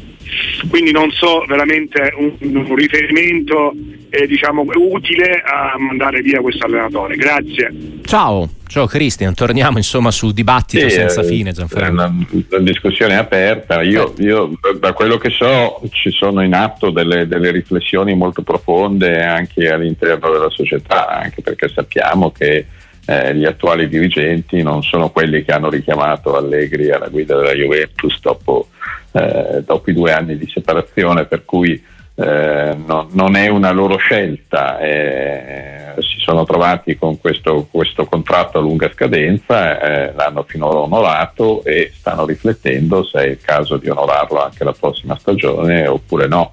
Quindi 0.68 0.92
non 0.92 1.10
so 1.10 1.44
veramente 1.46 2.12
un, 2.16 2.36
un 2.40 2.74
riferimento 2.74 3.74
eh, 4.10 4.26
diciamo, 4.26 4.64
utile 4.74 5.42
a 5.44 5.78
mandare 5.78 6.20
via 6.20 6.40
questo 6.40 6.66
allenatore. 6.66 7.16
Grazie. 7.16 7.72
Ciao. 8.02 8.48
Ciao 8.68 8.86
Cristian, 8.86 9.32
torniamo 9.32 9.78
insomma 9.78 10.10
sul 10.10 10.34
dibattito 10.34 10.86
sì, 10.90 10.96
senza 10.96 11.22
eh, 11.22 11.24
fine 11.24 11.52
Gianfranco. 11.52 11.94
La, 12.02 12.12
la 12.50 12.58
discussione 12.58 13.14
è 13.14 13.16
aperta, 13.16 13.80
io, 13.80 14.12
io, 14.18 14.52
da 14.78 14.92
quello 14.92 15.16
che 15.16 15.30
so 15.30 15.80
ci 15.90 16.10
sono 16.10 16.42
in 16.42 16.52
atto 16.52 16.90
delle, 16.90 17.26
delle, 17.26 17.50
riflessioni 17.50 18.14
molto 18.14 18.42
profonde 18.42 19.24
anche 19.24 19.70
all'interno 19.70 20.30
della 20.30 20.50
società, 20.50 21.08
anche 21.08 21.40
perché 21.40 21.68
sappiamo 21.68 22.30
che 22.30 22.66
eh, 23.06 23.34
gli 23.34 23.46
attuali 23.46 23.88
dirigenti 23.88 24.62
non 24.62 24.82
sono 24.82 25.08
quelli 25.08 25.42
che 25.42 25.52
hanno 25.52 25.70
richiamato 25.70 26.36
Allegri 26.36 26.90
alla 26.90 27.08
guida 27.08 27.36
della 27.36 27.54
Juventus 27.54 28.20
dopo, 28.20 28.68
eh, 29.12 29.62
dopo 29.64 29.88
i 29.88 29.94
due 29.94 30.12
anni 30.12 30.36
di 30.36 30.46
separazione, 30.46 31.24
per 31.24 31.46
cui 31.46 31.82
eh, 32.20 32.74
no, 32.84 33.06
non 33.12 33.36
è 33.36 33.46
una 33.46 33.70
loro 33.70 33.96
scelta, 33.96 34.80
eh, 34.80 35.94
si 35.98 36.18
sono 36.18 36.44
trovati 36.44 36.96
con 36.96 37.20
questo, 37.20 37.68
questo, 37.70 38.06
contratto 38.06 38.58
a 38.58 38.60
lunga 38.60 38.90
scadenza, 38.90 39.80
eh, 39.80 40.12
l'hanno 40.14 40.42
finora 40.42 40.78
onorato 40.80 41.62
e 41.62 41.92
stanno 41.94 42.26
riflettendo 42.26 43.04
se 43.04 43.18
è 43.20 43.26
il 43.28 43.38
caso 43.40 43.76
di 43.76 43.88
onorarlo 43.88 44.42
anche 44.42 44.64
la 44.64 44.74
prossima 44.76 45.16
stagione 45.16 45.86
oppure 45.86 46.26
no. 46.26 46.50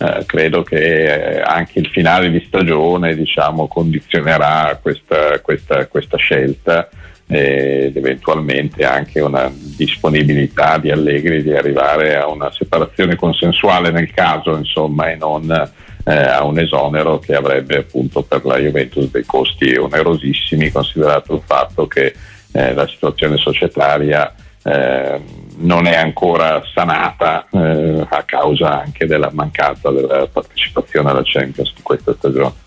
Eh, 0.00 0.22
credo 0.24 0.62
che 0.62 1.38
eh, 1.38 1.40
anche 1.40 1.80
il 1.80 1.88
finale 1.88 2.30
di 2.30 2.44
stagione 2.46 3.16
diciamo, 3.16 3.66
condizionerà 3.66 4.78
questa, 4.80 5.40
questa, 5.40 5.88
questa 5.88 6.16
scelta 6.16 6.88
ed 7.30 7.94
eventualmente 7.94 8.84
anche 8.84 9.20
una 9.20 9.52
disponibilità 9.54 10.78
di 10.78 10.90
Allegri 10.90 11.42
di 11.42 11.52
arrivare 11.52 12.16
a 12.16 12.26
una 12.26 12.50
separazione 12.50 13.16
consensuale 13.16 13.90
nel 13.90 14.10
caso 14.10 14.56
insomma 14.56 15.10
e 15.10 15.16
non 15.16 15.50
eh, 16.04 16.12
a 16.14 16.42
un 16.44 16.58
esonero 16.58 17.18
che 17.18 17.34
avrebbe 17.34 17.76
appunto 17.76 18.22
per 18.22 18.46
la 18.46 18.56
Juventus 18.56 19.10
dei 19.10 19.26
costi 19.26 19.74
onerosissimi 19.74 20.72
considerato 20.72 21.34
il 21.34 21.42
fatto 21.44 21.86
che 21.86 22.14
eh, 22.52 22.72
la 22.72 22.88
situazione 22.88 23.36
societaria 23.36 24.34
eh, 24.64 25.20
non 25.58 25.86
è 25.86 25.96
ancora 25.96 26.62
sanata 26.72 27.46
eh, 27.50 28.06
a 28.08 28.22
causa 28.22 28.80
anche 28.80 29.06
della 29.06 29.30
mancanza 29.32 29.90
della 29.90 30.26
partecipazione 30.28 31.10
alla 31.10 31.22
Champions 31.24 31.72
in 31.76 31.82
questa 31.82 32.14
stagione. 32.14 32.66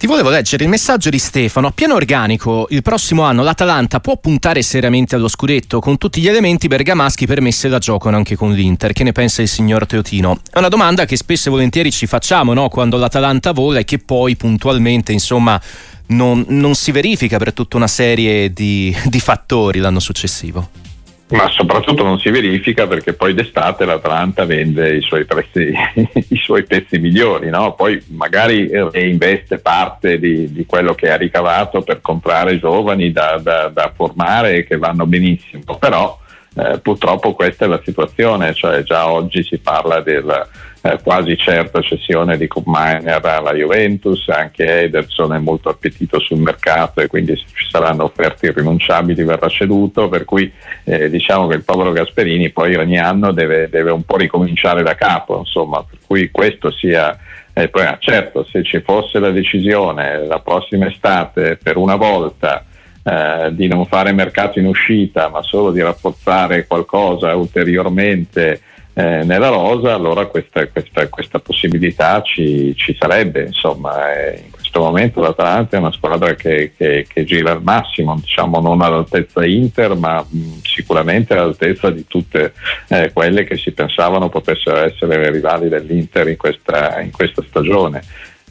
Ti 0.00 0.06
volevo 0.06 0.30
leggere 0.30 0.64
il 0.64 0.70
messaggio 0.70 1.10
di 1.10 1.18
Stefano. 1.18 1.66
A 1.66 1.72
piano 1.72 1.92
organico, 1.92 2.66
il 2.70 2.80
prossimo 2.80 3.24
anno 3.24 3.42
l'Atalanta 3.42 4.00
può 4.00 4.16
puntare 4.16 4.62
seriamente 4.62 5.14
allo 5.14 5.28
scudetto 5.28 5.78
con 5.78 5.98
tutti 5.98 6.22
gli 6.22 6.26
elementi 6.26 6.68
bergamaschi 6.68 7.26
permessi 7.26 7.68
da 7.68 7.76
giocano 7.76 8.16
anche 8.16 8.34
con 8.34 8.54
l'Inter. 8.54 8.94
Che 8.94 9.04
ne 9.04 9.12
pensa 9.12 9.42
il 9.42 9.48
signor 9.48 9.84
Teotino? 9.84 10.40
È 10.50 10.56
una 10.56 10.70
domanda 10.70 11.04
che 11.04 11.18
spesso 11.18 11.48
e 11.48 11.50
volentieri 11.50 11.92
ci 11.92 12.06
facciamo 12.06 12.54
no? 12.54 12.70
quando 12.70 12.96
l'Atalanta 12.96 13.52
vola 13.52 13.80
e 13.80 13.84
che 13.84 13.98
poi 13.98 14.36
puntualmente, 14.36 15.12
insomma, 15.12 15.60
non, 16.06 16.46
non 16.48 16.74
si 16.74 16.92
verifica 16.92 17.36
per 17.36 17.52
tutta 17.52 17.76
una 17.76 17.86
serie 17.86 18.54
di, 18.54 18.96
di 19.04 19.20
fattori 19.20 19.80
l'anno 19.80 20.00
successivo 20.00 20.89
ma 21.30 21.48
soprattutto 21.48 22.02
non 22.02 22.18
si 22.18 22.30
verifica 22.30 22.86
perché 22.86 23.12
poi 23.12 23.34
d'estate 23.34 23.84
l'Atalanta 23.84 24.44
vende 24.44 24.96
i 24.96 25.00
suoi 25.00 25.24
pezzi, 25.24 25.72
i 26.28 26.36
suoi 26.36 26.64
pezzi 26.64 26.98
migliori, 26.98 27.50
no? 27.50 27.74
poi 27.74 28.02
magari 28.08 28.68
reinveste 28.70 29.58
parte 29.58 30.18
di, 30.18 30.52
di, 30.52 30.66
quello 30.66 30.94
che 30.94 31.10
ha 31.10 31.16
ricavato 31.16 31.82
per 31.82 32.00
comprare 32.00 32.58
giovani 32.58 33.12
da, 33.12 33.38
da, 33.42 33.68
da 33.68 33.92
formare 33.94 34.64
che 34.64 34.76
vanno 34.76 35.06
benissimo, 35.06 35.76
però 35.78 36.18
eh, 36.56 36.78
purtroppo 36.80 37.34
questa 37.34 37.64
è 37.64 37.68
la 37.68 37.80
situazione, 37.84 38.52
cioè 38.54 38.82
già 38.82 39.10
oggi 39.10 39.44
si 39.44 39.58
parla 39.58 40.00
del 40.00 40.48
eh, 40.82 40.98
quasi 41.02 41.36
certa 41.36 41.80
cessione 41.82 42.36
di 42.36 42.46
Cup 42.46 42.64
Miner 42.66 43.20
alla 43.24 43.52
Juventus, 43.52 44.28
anche 44.28 44.82
Ederson 44.82 45.34
è 45.34 45.38
molto 45.38 45.68
appetito 45.68 46.18
sul 46.20 46.38
mercato 46.38 47.00
e 47.00 47.06
quindi 47.06 47.36
se 47.36 47.44
ci 47.52 47.68
saranno 47.68 48.04
offerte 48.04 48.46
irrinunciabili 48.46 49.22
verrà 49.24 49.48
ceduto, 49.48 50.08
per 50.08 50.24
cui 50.24 50.50
eh, 50.84 51.10
diciamo 51.10 51.46
che 51.48 51.56
il 51.56 51.64
povero 51.64 51.92
Gasperini 51.92 52.50
poi 52.50 52.76
ogni 52.76 52.98
anno 52.98 53.32
deve, 53.32 53.68
deve, 53.68 53.90
un 53.90 54.04
po' 54.04 54.16
ricominciare 54.16 54.82
da 54.82 54.94
capo, 54.94 55.38
insomma, 55.38 55.82
per 55.82 55.98
cui 56.06 56.30
questo 56.30 56.70
sia... 56.70 57.18
Eh, 57.52 57.68
poi, 57.68 57.84
ah, 57.84 57.98
certo, 58.00 58.44
se 58.44 58.62
ci 58.62 58.80
fosse 58.80 59.18
la 59.18 59.30
decisione 59.30 60.24
la 60.24 60.38
prossima 60.38 60.86
estate 60.86 61.58
per 61.60 61.76
una 61.76 61.96
volta 61.96 62.64
eh, 63.02 63.48
di 63.52 63.66
non 63.66 63.86
fare 63.86 64.12
mercato 64.12 64.60
in 64.60 64.66
uscita 64.66 65.28
ma 65.28 65.42
solo 65.42 65.72
di 65.72 65.82
rafforzare 65.82 66.66
qualcosa 66.66 67.34
ulteriormente 67.34 68.60
eh, 69.00 69.24
nella 69.24 69.48
rosa, 69.48 69.94
allora 69.94 70.26
questa, 70.26 70.66
questa, 70.66 71.08
questa 71.08 71.38
possibilità 71.38 72.20
ci, 72.22 72.74
ci, 72.76 72.94
sarebbe. 72.98 73.44
Insomma, 73.44 74.14
eh, 74.14 74.42
in 74.44 74.50
questo 74.50 74.80
momento 74.80 75.20
l'Atalanta 75.20 75.76
è 75.76 75.80
una 75.80 75.92
squadra 75.92 76.34
che, 76.34 76.72
che, 76.76 77.06
che, 77.08 77.24
gira 77.24 77.52
al 77.52 77.62
massimo, 77.62 78.16
diciamo 78.20 78.60
non 78.60 78.82
all'altezza 78.82 79.44
Inter, 79.46 79.94
ma 79.94 80.22
mh, 80.28 80.60
sicuramente 80.62 81.32
all'altezza 81.32 81.88
di 81.90 82.04
tutte 82.06 82.52
eh, 82.88 83.10
quelle 83.12 83.44
che 83.44 83.56
si 83.56 83.72
pensavano 83.72 84.28
potessero 84.28 84.76
essere 84.76 85.18
le 85.18 85.30
rivali 85.30 85.68
dell'Inter 85.70 86.28
in 86.28 86.36
questa, 86.36 87.00
in 87.00 87.10
questa 87.10 87.42
stagione. 87.48 88.02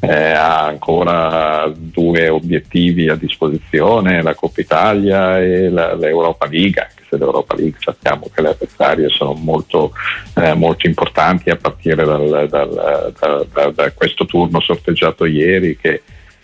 Eh, 0.01 0.31
ha 0.31 0.65
ancora 0.65 1.69
due 1.75 2.29
obiettivi 2.29 3.09
a 3.09 3.15
disposizione, 3.15 4.21
la 4.21 4.33
Coppa 4.33 4.61
Italia 4.61 5.39
e 5.39 5.69
la, 5.69 5.93
l'Europa 5.93 6.47
League, 6.47 6.87
dell'Europa 7.09 7.55
League 7.55 7.79
sappiamo 7.79 8.29
che 8.33 8.41
le 8.41 8.49
avversarie 8.49 9.09
sono 9.09 9.33
molto, 9.33 9.91
eh, 10.35 10.53
molto 10.53 10.87
importanti 10.87 11.49
a 11.49 11.55
partire 11.55 12.05
dal, 12.05 12.47
dal, 12.49 13.47
da, 13.51 13.71
da, 13.71 13.91
questo 13.91 14.25
turno 14.25 14.61
sorteggiato 14.61 15.25
ieri 15.25 15.75
che 15.75 16.01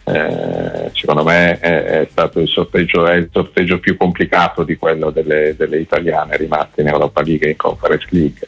eh, 0.07 0.91
secondo 0.93 1.23
me 1.23 1.57
è, 1.59 1.83
è, 1.83 2.07
stato 2.11 2.39
il 2.39 2.47
sorteggio, 2.47 3.09
il 3.11 3.29
sorteggio, 3.31 3.79
più 3.79 3.97
complicato 3.97 4.63
di 4.63 4.75
quello 4.77 5.09
delle, 5.09 5.55
delle, 5.57 5.79
italiane 5.79 6.37
rimaste 6.37 6.81
in 6.81 6.89
Europa 6.89 7.23
League 7.23 7.47
e 7.47 7.51
in 7.51 7.57
Conference 7.57 8.05
League. 8.09 8.47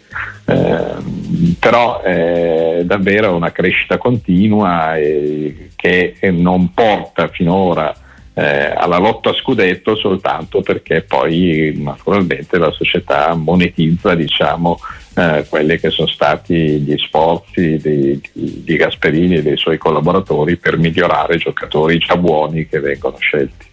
Eh, 0.49 1.55
però 1.59 2.01
è 2.01 2.81
davvero 2.85 3.35
una 3.35 3.51
crescita 3.51 3.97
continua 3.97 4.95
e, 4.95 5.69
che 5.75 6.15
non 6.31 6.73
porta 6.73 7.27
finora 7.27 7.93
eh, 8.33 8.71
alla 8.71 8.97
lotta 8.97 9.31
a 9.31 9.33
scudetto 9.33 9.95
soltanto 9.95 10.61
perché 10.61 11.01
poi 11.01 11.73
naturalmente 11.77 12.59
la 12.59 12.71
società 12.71 13.33
monetizza 13.33 14.13
diciamo, 14.13 14.79
eh, 15.15 15.45
quelli 15.49 15.77
che 15.79 15.89
sono 15.89 16.07
stati 16.07 16.53
gli 16.53 16.95
sforzi 16.97 17.77
di, 17.77 18.21
di 18.31 18.75
Gasperini 18.75 19.37
e 19.37 19.41
dei 19.41 19.57
suoi 19.57 19.77
collaboratori 19.77 20.55
per 20.55 20.77
migliorare 20.77 21.35
i 21.35 21.39
giocatori 21.39 21.97
già 21.97 22.15
buoni 22.15 22.67
che 22.67 22.79
vengono 22.79 23.17
scelti. 23.17 23.66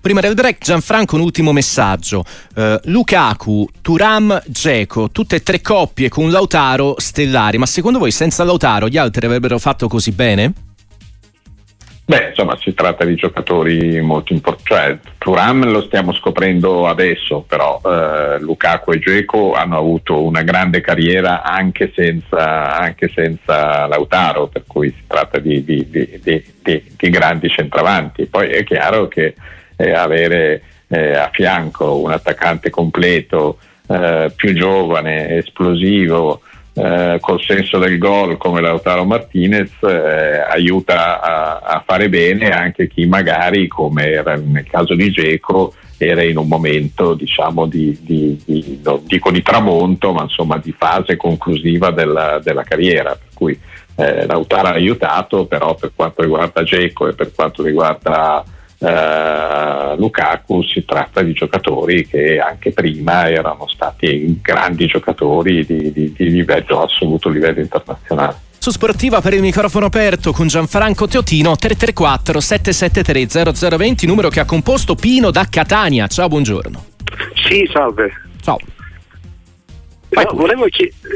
Prima 0.00 0.22
del 0.22 0.32
break, 0.32 0.64
Gianfranco, 0.64 1.16
un 1.16 1.20
ultimo 1.20 1.52
messaggio. 1.52 2.24
Uh, 2.56 2.78
Lukaku, 2.84 3.68
Turam, 3.82 4.42
Geco, 4.46 5.10
tutte 5.10 5.36
e 5.36 5.42
tre 5.42 5.60
coppie 5.60 6.08
con 6.08 6.30
Lautaro 6.30 6.94
stellari, 6.96 7.58
ma 7.58 7.66
secondo 7.66 7.98
voi 7.98 8.10
senza 8.10 8.42
Lautaro 8.42 8.88
gli 8.88 8.96
altri 8.96 9.26
avrebbero 9.26 9.58
fatto 9.58 9.88
così 9.88 10.12
bene? 10.12 10.52
Beh, 12.06 12.30
insomma, 12.30 12.56
si 12.56 12.72
tratta 12.72 13.04
di 13.04 13.14
giocatori 13.14 14.00
molto 14.00 14.32
importanti. 14.32 14.64
Cioè, 14.64 14.98
Turam 15.18 15.70
lo 15.70 15.82
stiamo 15.82 16.14
scoprendo 16.14 16.88
adesso, 16.88 17.44
però 17.46 17.80
eh, 17.84 18.40
Lukaku 18.40 18.92
e 18.92 18.98
Geco 18.98 19.52
hanno 19.52 19.76
avuto 19.76 20.22
una 20.22 20.42
grande 20.42 20.80
carriera 20.80 21.42
anche 21.42 21.92
senza, 21.94 22.74
anche 22.76 23.12
senza 23.14 23.86
Lautaro, 23.86 24.48
per 24.48 24.64
cui 24.66 24.88
si 24.88 25.04
tratta 25.06 25.38
di, 25.38 25.62
di, 25.62 25.86
di, 25.88 26.42
di 26.62 27.10
grandi 27.10 27.50
centravanti. 27.50 28.26
Poi 28.26 28.48
è 28.48 28.64
chiaro 28.64 29.06
che 29.06 29.34
eh, 29.80 29.92
avere 29.92 30.62
eh, 30.88 31.16
a 31.16 31.30
fianco 31.32 31.98
un 32.00 32.12
attaccante 32.12 32.70
completo, 32.70 33.58
eh, 33.88 34.30
più 34.34 34.52
giovane, 34.52 35.38
esplosivo, 35.38 36.42
eh, 36.72 37.18
col 37.20 37.42
senso 37.42 37.78
del 37.78 37.98
gol 37.98 38.36
come 38.36 38.60
Lautaro 38.60 39.04
Martinez 39.04 39.70
eh, 39.82 40.40
aiuta 40.48 41.20
a, 41.20 41.58
a, 41.58 41.82
fare 41.84 42.08
bene 42.08 42.50
anche 42.50 42.86
chi 42.86 43.06
magari 43.06 43.66
come 43.66 44.06
era 44.06 44.36
nel 44.36 44.68
caso 44.70 44.94
di 44.94 45.10
Geco 45.10 45.74
era 45.98 46.22
in 46.22 46.38
un 46.38 46.46
momento 46.46 47.14
diciamo 47.14 47.66
di, 47.66 47.98
di, 48.00 48.40
di 48.44 48.80
non 48.84 49.02
dico 49.04 49.32
di 49.32 49.42
tramonto 49.42 50.12
ma 50.12 50.22
insomma 50.22 50.58
di 50.58 50.72
fase 50.72 51.16
conclusiva 51.16 51.90
della, 51.90 52.38
della 52.42 52.62
carriera. 52.62 53.10
Per 53.10 53.28
cui 53.34 53.58
eh, 53.96 54.24
Lautaro 54.26 54.68
ha 54.68 54.72
aiutato 54.72 55.46
però 55.46 55.74
per 55.74 55.92
quanto 55.94 56.22
riguarda 56.22 56.62
Geco 56.62 57.08
e 57.08 57.14
per 57.14 57.32
quanto 57.34 57.62
riguarda 57.62 58.44
Uh, 58.80 59.94
Lukaku 59.98 60.62
si 60.62 60.86
tratta 60.86 61.20
di 61.20 61.34
giocatori 61.34 62.08
che 62.08 62.38
anche 62.38 62.72
prima 62.72 63.28
erano 63.28 63.68
stati 63.68 64.38
grandi 64.40 64.86
giocatori 64.86 65.66
di, 65.66 65.92
di, 65.92 66.14
di 66.14 66.30
livello 66.30 66.82
assoluto, 66.82 67.28
livello 67.28 67.60
internazionale. 67.60 68.48
Su 68.56 68.70
Sportiva 68.70 69.20
per 69.20 69.34
il 69.34 69.42
microfono 69.42 69.86
aperto 69.86 70.32
con 70.32 70.46
Gianfranco 70.46 71.06
Teotino 71.06 71.56
334 71.56 72.40
773 72.40 73.52
0020 73.76 74.06
numero 74.06 74.30
che 74.30 74.40
ha 74.40 74.46
composto 74.46 74.94
Pino 74.94 75.30
da 75.30 75.46
Catania. 75.48 76.06
Ciao, 76.06 76.28
buongiorno. 76.28 76.84
Sì, 77.34 77.68
salve. 77.70 78.12
Ciao. 78.42 78.58
No, 80.10 80.24
volevo 80.32 80.66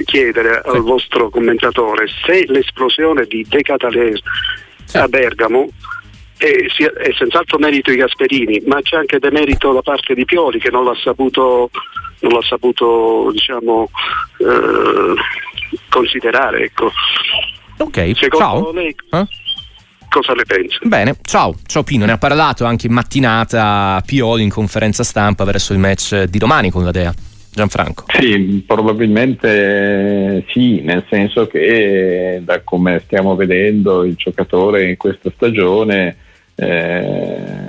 chiedere 0.05 0.63
sì. 0.63 0.71
al 0.71 0.83
vostro 0.83 1.29
commentatore 1.31 2.07
se 2.25 2.45
l'esplosione 2.47 3.25
di 3.25 3.45
De 3.49 3.63
Cataler 3.63 4.21
sì. 4.85 4.97
a 4.99 5.09
Bergamo 5.09 5.69
è, 6.45 7.09
è, 7.09 7.13
senz'altro 7.17 7.59
merito 7.59 7.91
di 7.91 7.97
Gasperini, 7.97 8.63
ma 8.67 8.81
c'è 8.83 8.97
anche 8.97 9.19
demerito 9.19 9.73
da 9.73 9.83
parte 9.83 10.15
di 10.15 10.25
Pioli 10.25 10.59
che 10.59 10.71
non 10.71 10.85
l'ha 10.85 10.97
saputo, 11.03 11.71
non 12.21 12.33
l'ha 12.33 12.43
saputo 12.43 13.31
diciamo, 13.33 13.91
eh, 14.39 15.15
considerare. 15.89 16.65
Ecco. 16.65 16.93
Ok, 17.79 18.13
Secondo 18.15 18.37
ciao. 18.37 18.73
Lei, 18.73 18.95
eh? 19.11 19.27
cosa 20.09 20.33
ne 20.35 20.45
pensa? 20.45 20.79
Bene, 20.83 21.17
ciao, 21.23 21.55
ciao 21.67 21.83
Pino, 21.83 22.05
ne 22.05 22.13
ha 22.13 22.19
parlato 22.19 22.65
anche 22.65 22.87
in 22.87 22.93
mattinata 22.93 24.03
Pioli 24.05 24.43
in 24.43 24.51
conferenza 24.51 25.03
stampa 25.03 25.45
verso 25.45 25.73
il 25.73 25.79
match 25.79 26.25
di 26.25 26.39
domani 26.39 26.71
con 26.71 26.85
la 26.85 26.91
Dea. 26.91 27.15
Gianfranco? 27.55 28.07
Sì, 28.09 28.65
probabilmente 28.67 30.45
sì, 30.49 30.81
nel 30.81 31.05
senso 31.09 31.47
che 31.47 32.41
da 32.43 32.61
come 32.65 33.01
stiamo 33.05 33.37
vedendo 33.37 34.03
il 34.03 34.17
giocatore 34.17 34.89
in 34.89 34.97
questa 34.97 35.31
stagione 35.33 36.17
eh, 36.57 37.65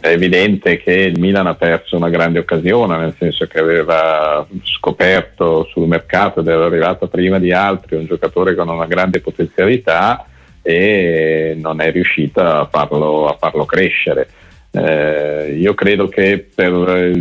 è 0.00 0.08
evidente 0.08 0.76
che 0.78 0.92
il 0.92 1.18
Milan 1.18 1.46
ha 1.46 1.54
perso 1.54 1.96
una 1.96 2.10
grande 2.10 2.38
occasione, 2.38 2.96
nel 2.96 3.14
senso 3.18 3.46
che 3.46 3.58
aveva 3.58 4.46
scoperto 4.62 5.66
sul 5.70 5.88
mercato 5.88 6.40
ed 6.40 6.48
era 6.48 6.64
arrivato 6.64 7.08
prima 7.08 7.38
di 7.38 7.52
altri 7.52 7.96
un 7.96 8.06
giocatore 8.06 8.54
con 8.54 8.68
una 8.68 8.86
grande 8.86 9.20
potenzialità 9.20 10.26
e 10.62 11.56
non 11.60 11.80
è 11.80 11.90
riuscito 11.90 12.40
a 12.40 12.68
farlo, 12.70 13.28
a 13.28 13.36
farlo 13.38 13.64
crescere. 13.64 14.28
Eh, 14.70 15.56
io 15.58 15.74
credo 15.74 16.08
che 16.08 16.46
per 16.54 16.72
eh, 16.72 17.14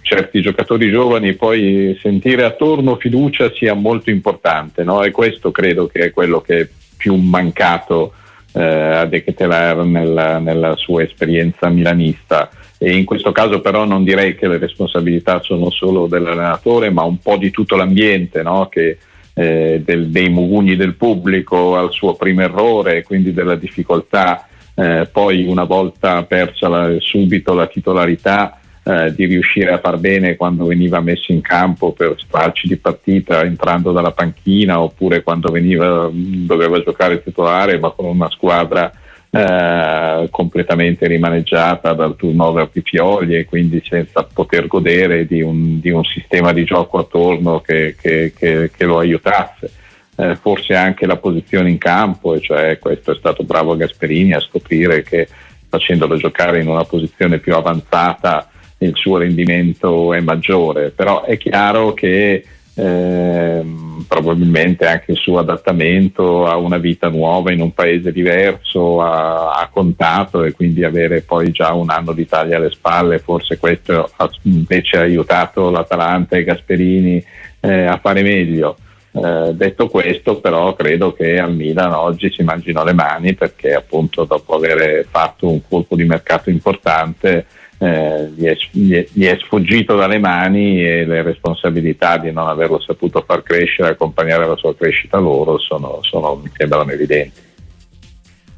certi 0.00 0.40
giocatori 0.40 0.90
giovani 0.90 1.34
poi 1.34 1.98
sentire 2.00 2.44
attorno 2.44 2.96
fiducia 2.96 3.50
sia 3.52 3.74
molto 3.74 4.10
importante 4.10 4.84
no? 4.84 5.02
e 5.02 5.10
questo 5.10 5.50
credo 5.50 5.88
che 5.88 6.04
è 6.04 6.10
quello 6.12 6.40
che 6.40 6.60
è 6.60 6.68
più 6.96 7.16
mancato 7.16 8.12
eh, 8.52 8.62
a 8.62 9.04
De 9.06 9.22
Ketelar 9.22 9.84
nella, 9.84 10.38
nella, 10.38 10.76
sua 10.76 11.02
esperienza 11.02 11.68
milanista 11.68 12.50
e 12.78 12.96
in 12.96 13.04
questo 13.04 13.32
caso 13.32 13.60
però 13.60 13.84
non 13.84 14.04
direi 14.04 14.34
che 14.34 14.48
le 14.48 14.58
responsabilità 14.58 15.40
sono 15.42 15.70
solo 15.70 16.06
dell'allenatore 16.06 16.90
ma 16.90 17.02
un 17.02 17.18
po' 17.18 17.36
di 17.36 17.50
tutto 17.50 17.76
l'ambiente 17.76 18.42
no? 18.42 18.68
che, 18.68 18.98
eh, 19.34 19.82
del, 19.84 20.08
dei 20.08 20.28
mugugni 20.28 20.76
del 20.76 20.94
pubblico 20.94 21.76
al 21.76 21.92
suo 21.92 22.14
primo 22.14 22.42
errore 22.42 23.02
quindi 23.02 23.32
della 23.32 23.56
difficoltà 23.56 24.46
eh, 24.74 25.08
poi 25.10 25.46
una 25.46 25.64
volta 25.64 26.22
persa 26.24 26.68
la, 26.68 26.94
subito 26.98 27.54
la 27.54 27.66
titolarità 27.66 28.59
eh, 28.82 29.14
di 29.14 29.26
riuscire 29.26 29.72
a 29.72 29.78
far 29.78 29.98
bene 29.98 30.36
quando 30.36 30.66
veniva 30.66 31.00
messo 31.00 31.32
in 31.32 31.40
campo 31.40 31.92
per 31.92 32.14
stracci 32.18 32.66
di 32.66 32.76
partita 32.76 33.42
entrando 33.42 33.92
dalla 33.92 34.12
panchina 34.12 34.80
oppure 34.80 35.22
quando 35.22 35.50
veniva, 35.50 36.08
doveva 36.12 36.82
giocare 36.82 37.22
titolare 37.22 37.78
ma 37.78 37.90
con 37.90 38.06
una 38.06 38.30
squadra 38.30 38.90
eh, 39.30 40.28
completamente 40.30 41.06
rimaneggiata 41.06 41.92
dal 41.92 42.16
turnover 42.16 42.68
di 42.72 42.82
Pioli 42.82 43.36
e 43.36 43.44
quindi 43.44 43.82
senza 43.86 44.24
poter 44.24 44.66
godere 44.66 45.26
di 45.26 45.40
un, 45.40 45.78
di 45.78 45.90
un 45.90 46.02
sistema 46.02 46.52
di 46.52 46.64
gioco 46.64 46.98
attorno 46.98 47.60
che, 47.60 47.94
che, 48.00 48.32
che, 48.36 48.70
che 48.74 48.84
lo 48.84 48.98
aiutasse. 48.98 49.70
Eh, 50.16 50.36
forse 50.36 50.74
anche 50.74 51.06
la 51.06 51.16
posizione 51.16 51.70
in 51.70 51.78
campo, 51.78 52.34
e 52.34 52.40
cioè 52.40 52.78
questo 52.78 53.12
è 53.12 53.14
stato 53.14 53.42
bravo 53.44 53.76
Gasperini 53.76 54.34
a 54.34 54.40
scoprire 54.40 55.02
che 55.02 55.28
facendolo 55.68 56.16
giocare 56.16 56.60
in 56.60 56.68
una 56.68 56.84
posizione 56.84 57.38
più 57.38 57.54
avanzata 57.54 58.49
il 58.82 58.92
suo 58.94 59.18
rendimento 59.18 60.14
è 60.14 60.20
maggiore, 60.20 60.90
però 60.90 61.24
è 61.24 61.36
chiaro 61.36 61.92
che 61.92 62.44
eh, 62.74 63.62
probabilmente 64.08 64.86
anche 64.86 65.12
il 65.12 65.18
suo 65.18 65.38
adattamento 65.38 66.46
a 66.46 66.56
una 66.56 66.78
vita 66.78 67.08
nuova 67.08 67.52
in 67.52 67.60
un 67.60 67.74
paese 67.74 68.10
diverso 68.10 69.02
ha, 69.02 69.52
ha, 69.52 69.68
contato 69.68 70.44
e 70.44 70.52
quindi 70.52 70.84
avere 70.84 71.20
poi 71.20 71.50
già 71.50 71.74
un 71.74 71.90
anno 71.90 72.12
d'Italia 72.12 72.56
alle 72.56 72.70
spalle, 72.70 73.18
forse 73.18 73.58
questo 73.58 74.10
ha 74.16 74.30
invece 74.42 74.96
aiutato 74.96 75.70
l'Atalanta 75.70 76.36
e 76.36 76.44
Gasperini 76.44 77.22
eh, 77.60 77.84
a 77.84 77.98
fare 77.98 78.22
meglio. 78.22 78.76
Eh, 79.12 79.50
detto 79.54 79.88
questo, 79.88 80.40
però, 80.40 80.74
credo 80.74 81.12
che 81.12 81.38
al 81.38 81.54
Milan 81.54 81.92
oggi 81.92 82.30
si 82.30 82.42
mangino 82.42 82.84
le 82.84 82.92
mani 82.94 83.34
perché, 83.34 83.74
appunto, 83.74 84.24
dopo 84.24 84.54
aver 84.54 85.04
fatto 85.10 85.50
un 85.50 85.60
colpo 85.68 85.96
di 85.96 86.04
mercato 86.04 86.48
importante, 86.48 87.46
eh, 87.82 88.30
gli, 88.36 88.44
è, 88.44 88.56
gli, 88.72 88.92
è, 88.92 89.06
gli, 89.10 89.24
è, 89.24 89.38
sfuggito 89.40 89.96
dalle 89.96 90.18
mani 90.18 90.84
e 90.84 91.06
le 91.06 91.22
responsabilità 91.22 92.18
di 92.18 92.30
non 92.30 92.46
averlo 92.46 92.78
saputo 92.78 93.24
far 93.26 93.42
crescere 93.42 93.88
e 93.88 93.92
accompagnare 93.92 94.46
la 94.46 94.56
sua 94.56 94.76
crescita 94.76 95.18
loro 95.18 95.58
sono, 95.58 96.00
sono, 96.02 96.34
mi 96.34 96.50
sembrano 96.54 96.90
evidenti. 96.90 97.40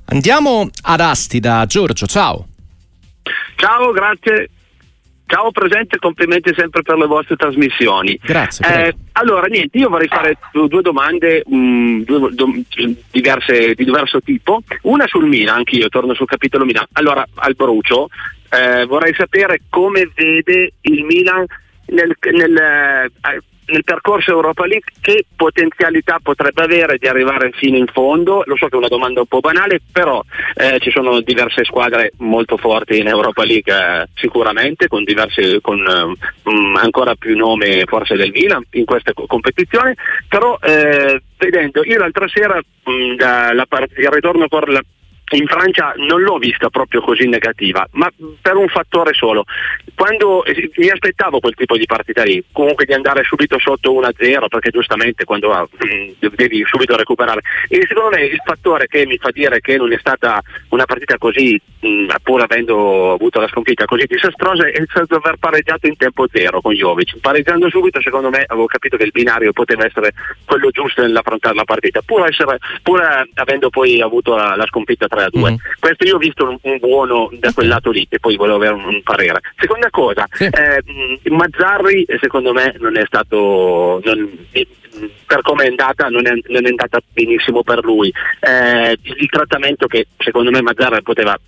Andiamo 0.07 0.69
ad 0.83 1.01
Asti 1.01 1.39
da 1.39 1.65
Giorgio, 1.67 2.07
ciao. 2.07 2.49
Ciao, 3.55 3.93
grazie. 3.93 4.49
Ciao 5.27 5.51
presente, 5.51 5.99
complimenti 5.99 6.53
sempre 6.55 6.83
per 6.83 6.99
le 6.99 7.07
vostre 7.07 7.37
trasmissioni. 7.37 8.19
Grazie. 8.23 8.67
Eh, 8.67 8.97
allora, 9.13 9.47
niente, 9.47 9.79
io 9.79 9.89
vorrei 9.89 10.09
fare 10.09 10.37
due 10.53 10.83
domande 10.83 11.43
mh, 11.47 11.57
mm, 11.57 12.03
due, 12.03 12.35
do, 12.35 12.53
diverse, 13.11 13.75
di 13.75 13.85
diverso 13.85 14.21
tipo. 14.21 14.63
Una 14.83 15.07
sul 15.07 15.27
Milan, 15.27 15.59
anch'io 15.59 15.89
torno 15.89 16.15
sul 16.15 16.27
capitolo 16.27 16.65
Milan. 16.65 16.87
Allora, 16.93 17.27
al 17.37 17.55
brucio, 17.55 18.09
eh, 18.51 18.85
vorrei 18.85 19.15
sapere 19.15 19.63
come 19.71 20.11
vede 20.15 20.75
il 20.83 21.05
Milan 21.05 21.47
nel, 21.87 22.15
nel, 22.31 22.57
eh, 22.57 23.11
nel, 23.67 23.85
percorso 23.85 24.31
Europa 24.31 24.67
League 24.67 24.91
che 25.01 25.27
potenzialità 25.35 26.19
potrebbe 26.23 26.63
avere 26.63 26.99
di 26.99 27.07
arrivare 27.07 27.51
fino 27.53 27.77
in 27.77 27.87
fondo. 27.87 28.43
Lo 28.47 28.57
so 28.57 28.69
che 28.69 28.75
è 28.75 28.79
una 28.79 28.89
domanda 28.89 29.21
un 29.21 29.27
po' 29.27 29.41
banale, 29.41 29.81
però 29.91 30.23
eh, 30.55 30.79
ci 30.81 30.91
sono 30.91 31.21
diverse 31.21 31.65
squadre 31.65 32.13
molto 32.19 32.57
forti 32.57 32.99
in 32.99 33.09
Europa 33.09 33.45
League 33.45 33.73
eh, 33.73 34.07
sicuramente, 34.15 34.89
con, 34.89 35.05
diverse, 35.05 35.61
con 35.61 35.79
mh, 35.81 36.51
mm, 36.51 36.77
ancora 36.77 37.15
più 37.15 37.37
nome 37.37 37.85
forse 37.87 38.17
del 38.17 38.33
Milan 38.33 38.65
in 38.73 38.85
questa 38.85 39.13
competizione, 39.15 39.95
però 40.29 40.59
eh, 40.63 41.23
vedendo 41.37 41.83
io 41.85 41.99
l'altra 41.99 42.29
sera 42.29 42.57
mh, 42.57 42.91
mm, 42.91 43.19
la, 43.19 43.53
la, 43.53 43.67
il 43.97 44.09
ritorno 44.09 44.49
per 44.49 44.69
la 44.69 44.83
in 45.31 45.47
Francia 45.47 45.95
non 45.97 46.21
l'ho 46.21 46.39
vista 46.39 46.69
proprio 46.69 47.01
così 47.01 47.27
negativa, 47.27 47.87
ma 47.93 48.11
per 48.41 48.57
un 48.57 48.69
fattore 48.69 49.13
solo. 49.15 49.45
Quando 49.95 50.45
eh, 50.45 50.71
mi 50.77 50.89
aspettavo 50.89 51.41
quel 51.41 51.55
tipo 51.55 51.77
di 51.77 51.87
partita 51.87 52.23
lì, 52.23 52.43
comunque 52.53 52.85
di 52.85 52.93
andare 52.93 53.23
subito 53.25 53.59
sotto 53.59 53.93
1-0, 53.93 54.49
perché 54.49 54.71
giustamente 54.71 55.25
quando 55.25 55.69
mm, 55.87 56.27
devi 56.35 56.63
subito 56.67 56.97
recuperare. 56.97 57.41
E 57.69 57.85
secondo 57.89 58.17
me 58.17 58.25
il 58.25 58.41
fattore 58.45 58.87
che 58.87 59.07
mi 59.07 59.17
fa 59.17 59.31
dire 59.31 59.61
che 59.61 59.77
non 59.77 59.93
è 59.93 59.99
stata 59.99 60.41
una 60.69 60.85
partita 60.85 61.17
così, 61.19 61.61
mm, 61.87 62.11
pur 62.23 62.43
avendo 62.43 63.13
avuto 63.13 63.41
la 63.41 63.49
sconfitta 63.49 63.85
così 63.87 64.05
disastrosa, 64.07 64.67
è 64.67 64.85
stato 64.89 65.17
aver 65.17 65.37
pareggiato 65.39 65.87
in 65.87 65.97
tempo 65.97 66.27
zero 66.31 66.61
con 66.61 66.75
Jovic. 66.75 67.19
Pareggiando 67.21 67.71
subito, 67.71 68.01
secondo 68.01 68.29
me, 68.29 68.45
avevo 68.47 68.67
capito 68.67 68.97
che 68.97 69.05
il 69.05 69.13
binario 69.13 69.53
poteva 69.53 69.87
essere 69.87 70.13
quello 70.45 70.71
giusto 70.71 71.01
nell'affrontare 71.03 71.55
la 71.55 71.65
partita, 71.65 72.03
pur, 72.03 72.27
essere, 72.27 72.59
pur 72.83 73.01
avendo 73.35 73.71
poi 73.71 74.01
avuto 74.01 74.35
la, 74.35 74.57
la 74.57 74.67
sconfitta 74.67 75.07
3 75.13 75.23
3 75.23 75.25
a 75.25 75.29
2. 75.31 75.51
Mm. 75.51 75.55
Questo 75.79 76.05
io 76.05 76.17
ho 76.17 76.19
visto 76.19 76.49
un, 76.49 76.59
un, 76.61 76.79
buono 76.79 77.31
da 77.33 77.53
quel 77.53 77.69
lato 77.69 77.91
lì 77.91 78.07
e 78.09 78.19
poi 78.19 78.37
volevo 78.37 78.57
avere 78.57 78.73
un, 78.73 78.85
un 78.85 79.03
parere. 79.03 79.41
Seconda 79.57 79.91
cosa, 79.91 80.27
sì. 80.33 80.45
eh, 80.45 81.31
Mazzarri 81.31 82.07
secondo 82.21 82.53
me 82.53 82.75
non 82.79 82.97
è 82.97 83.05
stato... 83.07 84.01
Non, 84.05 84.47
per 85.27 85.41
come 85.41 85.65
è 85.65 85.69
andata 85.69 86.09
non 86.09 86.27
è, 86.27 86.33
non 86.49 86.67
è, 86.67 86.69
andata 86.69 87.01
benissimo 87.13 87.63
per 87.63 87.85
lui. 87.85 88.13
Eh, 88.41 88.99
il 89.03 89.29
trattamento 89.29 89.87
che 89.87 90.07
secondo 90.19 90.51
me 90.51 90.63
Mazzarri 90.63 91.03
poteva 91.03 91.39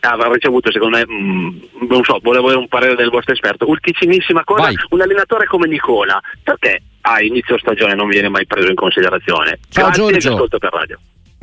aver 0.00 0.30
ricevuto 0.30 0.70
secondo 0.72 0.96
me 0.96 1.06
mh, 1.06 1.12
mm, 1.12 1.88
non 1.88 2.02
so, 2.04 2.18
volevo 2.22 2.46
avere 2.46 2.60
un 2.60 2.68
parere 2.68 2.94
del 2.94 3.10
vostro 3.10 3.34
esperto. 3.34 3.68
Ultimissima 3.68 4.44
cosa, 4.44 4.62
Vai. 4.62 4.76
un 4.90 5.00
allenatore 5.00 5.46
come 5.46 5.66
Nicola, 5.66 6.20
perché 6.42 6.82
a 7.02 7.20
inizio 7.20 7.58
stagione 7.58 7.94
non 7.94 8.08
viene 8.08 8.28
mai 8.28 8.46
preso 8.46 8.68
in 8.68 8.74
considerazione? 8.74 9.58
Ciao 9.68 9.90
Grazie 9.90 10.18
Giorgio. 10.18 10.48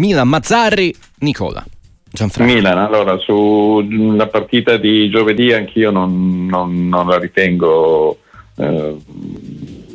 Milan, 0.03 0.27
Mazzarri, 0.27 0.93
Nicola. 1.19 1.63
Gianfranco. 2.11 2.53
Milan, 2.53 2.77
allora 2.77 3.17
sulla 3.17 4.27
partita 4.27 4.75
di 4.75 5.09
giovedì 5.09 5.53
anch'io 5.53 5.91
non, 5.91 6.45
non, 6.45 6.89
non 6.89 7.07
la 7.07 7.17
ritengo 7.17 8.19
eh, 8.57 8.97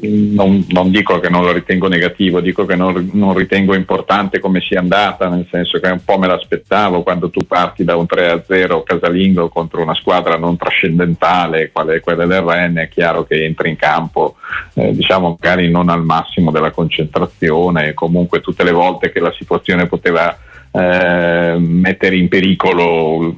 non, 0.00 0.64
non, 0.68 0.90
dico 0.90 1.18
che 1.18 1.28
non 1.28 1.44
lo 1.44 1.52
ritengo 1.52 1.88
negativo, 1.88 2.40
dico 2.40 2.64
che 2.64 2.76
non, 2.76 3.11
non, 3.12 3.34
ritengo 3.34 3.74
importante 3.74 4.38
come 4.38 4.61
sia 4.61 4.80
andata, 4.80 5.28
nel 5.28 5.46
senso 5.50 5.80
che 5.80 5.88
un 5.88 6.02
po' 6.04 6.18
me 6.18 6.26
l'aspettavo 6.26 7.02
quando 7.02 7.30
tu 7.30 7.46
parti 7.46 7.84
da 7.84 7.96
un 7.96 8.06
3-0 8.08 8.82
casalingo 8.82 9.48
contro 9.48 9.82
una 9.82 9.94
squadra 9.94 10.37
non 10.37 10.56
trascendentale, 10.56 11.70
quale 11.72 11.96
è 11.96 12.00
quella 12.00 12.26
del 12.26 12.42
Ren, 12.42 12.76
è 12.76 12.88
chiaro 12.88 13.24
che 13.24 13.44
entri 13.44 13.70
in 13.70 13.76
campo, 13.76 14.37
eh, 14.74 14.92
diciamo 14.92 15.37
magari 15.40 15.70
non 15.70 15.88
al 15.88 16.04
massimo 16.04 16.50
della 16.50 16.70
concentrazione, 16.70 17.94
comunque 17.94 18.40
tutte 18.40 18.64
le 18.64 18.72
volte 18.72 19.11
che 19.11 19.20
la 19.20 19.34
situazione 19.37 19.87
poteva 19.87 20.37
eh, 20.70 21.56
mettere 21.58 22.16
in 22.16 22.28
pericolo, 22.28 23.34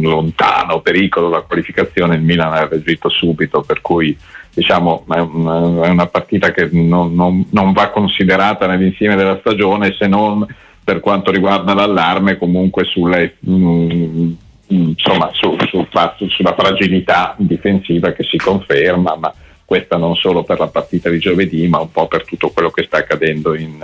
lontano 0.00 0.80
pericolo 0.80 1.28
la 1.28 1.40
qualificazione, 1.40 2.16
il 2.16 2.22
Milan 2.22 2.52
ha 2.52 2.68
reagito 2.68 3.08
subito, 3.08 3.62
per 3.62 3.80
cui 3.80 4.16
diciamo, 4.54 5.04
è, 5.08 5.18
una, 5.18 6.06
partita 6.06 6.52
che 6.52 6.68
non, 6.70 7.14
non, 7.14 7.44
non, 7.50 7.72
va 7.72 7.90
considerata 7.90 8.66
nell'insieme 8.66 9.16
della 9.16 9.38
stagione 9.40 9.94
se 9.98 10.06
non 10.06 10.46
per 10.82 11.00
quanto 11.00 11.30
riguarda 11.30 11.74
l'allarme 11.74 12.36
comunque 12.36 12.84
sulle, 12.84 13.36
mm, 13.48 14.32
insomma, 14.68 15.30
su, 15.32 15.56
su, 15.68 15.86
sulla 16.28 16.54
fragilità 16.54 17.34
difensiva 17.38 18.12
che 18.12 18.22
si 18.22 18.36
conferma, 18.36 19.16
ma 19.16 19.34
questa 19.64 19.96
non 19.96 20.14
solo 20.14 20.44
per 20.44 20.58
la 20.58 20.68
partita 20.68 21.08
di 21.08 21.18
giovedì 21.18 21.66
ma 21.68 21.80
un 21.80 21.90
po' 21.90 22.06
per 22.06 22.24
tutto 22.24 22.50
quello 22.50 22.70
che 22.70 22.84
sta 22.84 22.98
accadendo 22.98 23.54
in, 23.54 23.82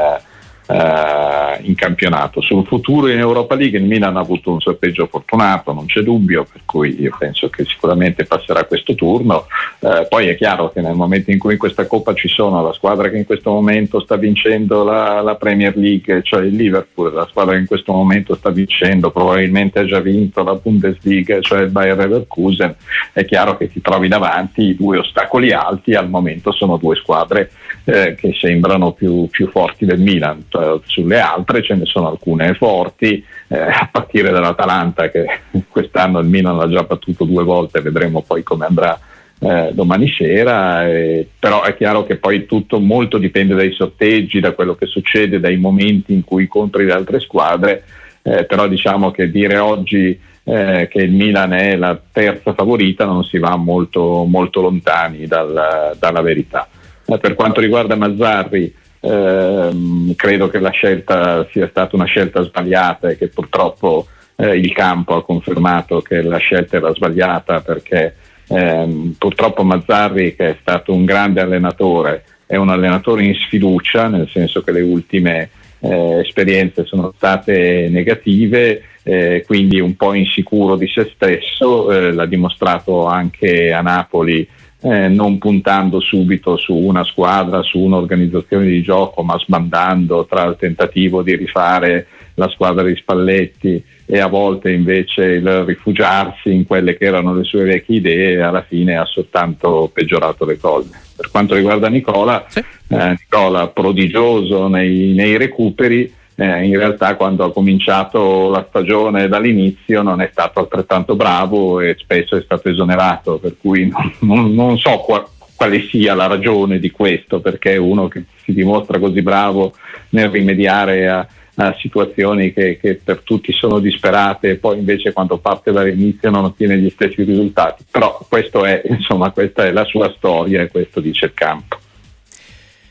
eh, 0.70 1.59
in 1.62 1.74
campionato. 1.74 2.40
Sul 2.40 2.66
futuro 2.66 3.09
in 3.09 3.18
Europa 3.18 3.54
League 3.54 3.78
il 3.78 3.85
Milan 3.85 4.16
ha 4.16 4.20
avuto 4.20 4.52
un 4.52 4.61
sorteggio 4.61 5.06
fortunato, 5.06 5.72
non 5.72 5.87
c'è 5.87 6.00
dubbio, 6.00 6.44
per 6.50 6.62
cui 6.64 7.00
io 7.00 7.14
penso 7.18 7.48
che 7.48 7.64
sicuramente 7.64 8.24
passerà 8.24 8.64
questo 8.64 8.94
turno. 8.94 9.46
Eh, 9.82 10.06
poi 10.10 10.28
è 10.28 10.36
chiaro 10.36 10.70
che 10.70 10.82
nel 10.82 10.94
momento 10.94 11.30
in 11.30 11.38
cui 11.38 11.52
in 11.52 11.58
questa 11.58 11.86
Coppa 11.86 12.12
ci 12.12 12.28
sono 12.28 12.62
la 12.62 12.72
squadra 12.74 13.08
che 13.08 13.16
in 13.16 13.24
questo 13.24 13.50
momento 13.50 13.98
sta 14.00 14.16
vincendo 14.16 14.84
la, 14.84 15.22
la 15.22 15.36
Premier 15.36 15.74
League, 15.74 16.20
cioè 16.22 16.42
il 16.42 16.54
Liverpool, 16.54 17.14
la 17.14 17.26
squadra 17.30 17.54
che 17.54 17.60
in 17.60 17.66
questo 17.66 17.94
momento 17.94 18.34
sta 18.34 18.50
vincendo, 18.50 19.10
probabilmente 19.10 19.78
ha 19.78 19.86
già 19.86 20.00
vinto 20.00 20.42
la 20.42 20.54
Bundesliga, 20.54 21.40
cioè 21.40 21.62
il 21.62 21.70
Bayer 21.70 21.96
Leverkusen, 21.96 22.76
è 23.14 23.24
chiaro 23.24 23.56
che 23.56 23.70
ti 23.70 23.80
trovi 23.80 24.08
davanti 24.08 24.76
due 24.76 24.98
ostacoli 24.98 25.50
alti, 25.52 25.94
al 25.94 26.10
momento 26.10 26.52
sono 26.52 26.76
due 26.76 26.96
squadre 26.96 27.50
eh, 27.84 28.14
che 28.14 28.34
sembrano 28.38 28.92
più, 28.92 29.28
più 29.30 29.48
forti 29.48 29.86
del 29.86 29.98
Milan. 29.98 30.44
Eh, 30.50 30.80
sulle 30.84 31.20
altre 31.20 31.62
ce 31.62 31.74
ne 31.74 31.86
sono 31.86 32.08
alcune 32.08 32.52
forti, 32.52 33.24
eh, 33.48 33.58
a 33.58 33.88
partire 33.90 34.30
dall'Atalanta 34.30 35.08
che 35.08 35.24
quest'anno 35.70 36.18
il 36.18 36.26
Milan 36.26 36.58
l'ha 36.58 36.68
già 36.68 36.82
battuto 36.82 37.24
due 37.24 37.44
volte, 37.44 37.80
vedremo 37.80 38.20
poi 38.20 38.42
come 38.42 38.66
andrà 38.66 39.00
eh, 39.42 39.70
domani 39.72 40.12
sera, 40.12 40.87
eh, 40.87 41.26
però 41.38 41.62
è 41.62 41.74
chiaro 41.74 42.05
che 42.05 42.16
poi 42.16 42.44
tutto 42.44 42.79
molto 42.79 43.16
dipende 43.16 43.55
dai 43.55 43.72
sorteggi, 43.72 44.38
da 44.38 44.53
quello 44.53 44.74
che 44.74 44.87
succede, 44.87 45.40
dai 45.40 45.57
momenti 45.57 46.12
in 46.12 46.24
cui 46.24 46.42
incontri 46.42 46.85
le 46.85 46.92
altre 46.92 47.20
squadre, 47.20 47.85
eh, 48.22 48.44
però 48.44 48.68
diciamo 48.68 49.11
che 49.11 49.31
dire 49.31 49.57
oggi 49.57 50.18
eh, 50.44 50.88
che 50.90 50.98
il 50.98 51.12
Milan 51.12 51.53
è 51.55 51.74
la 51.76 51.98
terza 52.12 52.53
favorita 52.53 53.07
non 53.07 53.24
si 53.24 53.38
va 53.38 53.57
molto, 53.57 54.24
molto 54.29 54.61
lontani 54.61 55.26
dal, 55.26 55.96
dalla 55.98 56.20
verità. 56.20 56.68
per 57.05 57.35
quanto 57.35 57.61
riguarda 57.61 57.96
Mazzarri, 57.96 58.74
eh, 59.00 59.70
credo 60.16 60.48
che 60.48 60.59
la 60.59 60.70
scelta 60.70 61.46
sia 61.50 61.66
stata 61.68 61.96
una 61.96 62.05
scelta 62.05 62.42
sbagliata 62.42 63.09
e 63.09 63.16
che 63.16 63.29
purtroppo 63.29 64.07
eh, 64.37 64.59
il 64.59 64.72
campo 64.72 65.16
ha 65.16 65.24
confermato 65.24 66.03
che 66.03 66.20
la 66.20 66.37
scelta 66.37 66.76
era 66.76 66.92
sbagliata 66.92 67.61
perché 67.61 68.14
ehm, 68.50 69.14
purtroppo 69.18 69.62
Mazzarri 69.62 70.34
che 70.34 70.48
è 70.50 70.56
stato 70.60 70.92
un 70.92 71.04
grande 71.04 71.40
allenatore 71.40 72.24
è 72.50 72.56
un 72.56 72.68
allenatore 72.68 73.22
in 73.22 73.34
sfiducia, 73.36 74.08
nel 74.08 74.28
senso 74.28 74.62
che 74.62 74.72
le 74.72 74.80
ultime 74.80 75.50
eh, 75.78 76.18
esperienze 76.18 76.84
sono 76.84 77.12
state 77.14 77.86
negative, 77.88 78.82
eh, 79.04 79.44
quindi 79.46 79.78
un 79.78 79.94
po' 79.94 80.14
insicuro 80.14 80.74
di 80.74 80.88
se 80.88 81.12
stesso, 81.14 81.92
eh, 81.92 82.12
l'ha 82.12 82.26
dimostrato 82.26 83.06
anche 83.06 83.72
a 83.72 83.82
Napoli 83.82 84.44
eh, 84.82 85.06
non 85.06 85.38
puntando 85.38 86.00
subito 86.00 86.56
su 86.56 86.74
una 86.74 87.04
squadra, 87.04 87.62
su 87.62 87.78
un'organizzazione 87.78 88.66
di 88.66 88.82
gioco, 88.82 89.22
ma 89.22 89.38
sbandando 89.38 90.26
tra 90.26 90.44
il 90.46 90.56
tentativo 90.58 91.22
di 91.22 91.36
rifare 91.36 92.08
la 92.34 92.48
squadra 92.48 92.82
di 92.82 92.96
Spalletti 92.96 93.84
e 94.12 94.18
a 94.18 94.26
volte 94.26 94.72
invece 94.72 95.22
il 95.22 95.62
rifugiarsi 95.62 96.52
in 96.52 96.66
quelle 96.66 96.96
che 96.96 97.04
erano 97.04 97.32
le 97.32 97.44
sue 97.44 97.62
vecchie 97.62 97.98
idee 97.98 98.42
alla 98.42 98.62
fine 98.62 98.96
ha 98.96 99.04
soltanto 99.04 99.88
peggiorato 99.92 100.44
le 100.44 100.58
cose. 100.58 100.90
Per 101.14 101.30
quanto 101.30 101.54
riguarda 101.54 101.88
Nicola, 101.88 102.44
sì. 102.48 102.58
eh, 102.58 103.10
Nicola 103.10 103.68
prodigioso 103.68 104.66
nei, 104.66 105.12
nei 105.14 105.36
recuperi, 105.36 106.12
eh, 106.34 106.64
in 106.64 106.76
realtà 106.76 107.14
quando 107.14 107.44
ha 107.44 107.52
cominciato 107.52 108.50
la 108.50 108.66
stagione 108.68 109.28
dall'inizio 109.28 110.02
non 110.02 110.20
è 110.20 110.28
stato 110.32 110.58
altrettanto 110.58 111.14
bravo 111.14 111.78
e 111.78 111.94
spesso 111.96 112.34
è 112.34 112.42
stato 112.42 112.68
esonerato, 112.68 113.38
per 113.38 113.54
cui 113.60 113.88
non, 113.88 114.12
non, 114.20 114.54
non 114.54 114.78
so 114.78 114.98
qua, 114.98 115.24
quale 115.54 115.82
sia 115.82 116.14
la 116.14 116.26
ragione 116.26 116.80
di 116.80 116.90
questo, 116.90 117.38
perché 117.40 117.76
uno 117.76 118.08
che 118.08 118.24
si 118.42 118.52
dimostra 118.54 118.98
così 118.98 119.22
bravo 119.22 119.72
nel 120.08 120.30
rimediare 120.30 121.08
a, 121.08 121.28
a 121.68 121.76
situazioni 121.78 122.52
che, 122.52 122.78
che, 122.80 123.00
per 123.02 123.20
tutti 123.22 123.52
sono 123.52 123.78
disperate 123.78 124.50
e 124.50 124.56
poi 124.56 124.78
invece 124.78 125.12
quando 125.12 125.38
parte 125.38 125.72
dall'inizio 125.72 126.30
non 126.30 126.44
ottiene 126.44 126.78
gli 126.78 126.90
stessi 126.90 127.22
risultati. 127.22 127.84
Però 127.90 128.26
è, 128.64 128.82
insomma, 128.88 129.30
questa 129.30 129.64
è 129.64 129.72
la 129.72 129.84
sua 129.84 130.12
storia 130.16 130.62
e 130.62 130.68
questo 130.68 131.00
dice 131.00 131.26
il 131.26 131.34
campo. 131.34 131.78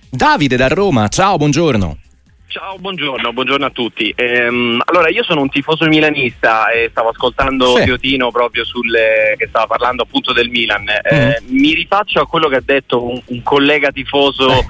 Davide 0.09 0.55
da 0.55 0.67
Roma, 0.67 1.07
ciao, 1.07 1.37
buongiorno. 1.37 1.97
Ciao, 2.49 2.77
buongiorno, 2.79 3.31
buongiorno 3.31 3.67
a 3.67 3.69
tutti. 3.69 4.11
Ehm, 4.15 4.81
allora, 4.85 5.09
io 5.09 5.23
sono 5.23 5.41
un 5.41 5.49
tifoso 5.49 5.85
milanista 5.85 6.71
e 6.71 6.87
stavo 6.89 7.09
ascoltando 7.09 7.75
sì. 7.75 7.83
Teotino 7.83 8.31
proprio 8.31 8.65
sulle, 8.65 9.35
che 9.37 9.45
stava 9.47 9.67
parlando 9.67 10.01
appunto 10.01 10.33
del 10.33 10.49
Milan. 10.49 10.83
Eh, 10.89 11.39
mm. 11.43 11.55
Mi 11.55 11.75
rifaccio 11.75 12.19
a 12.19 12.25
quello 12.25 12.47
che 12.47 12.55
ha 12.55 12.63
detto 12.65 13.05
un, 13.05 13.21
un 13.23 13.43
collega 13.43 13.91
tifoso 13.91 14.49
eh, 14.49 14.65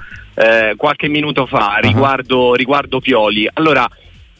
qualche 0.76 1.08
minuto 1.08 1.46
fa 1.46 1.74
uh-huh. 1.74 1.86
riguardo, 1.86 2.54
riguardo 2.54 3.00
Pioli. 3.00 3.48
Allora, 3.52 3.86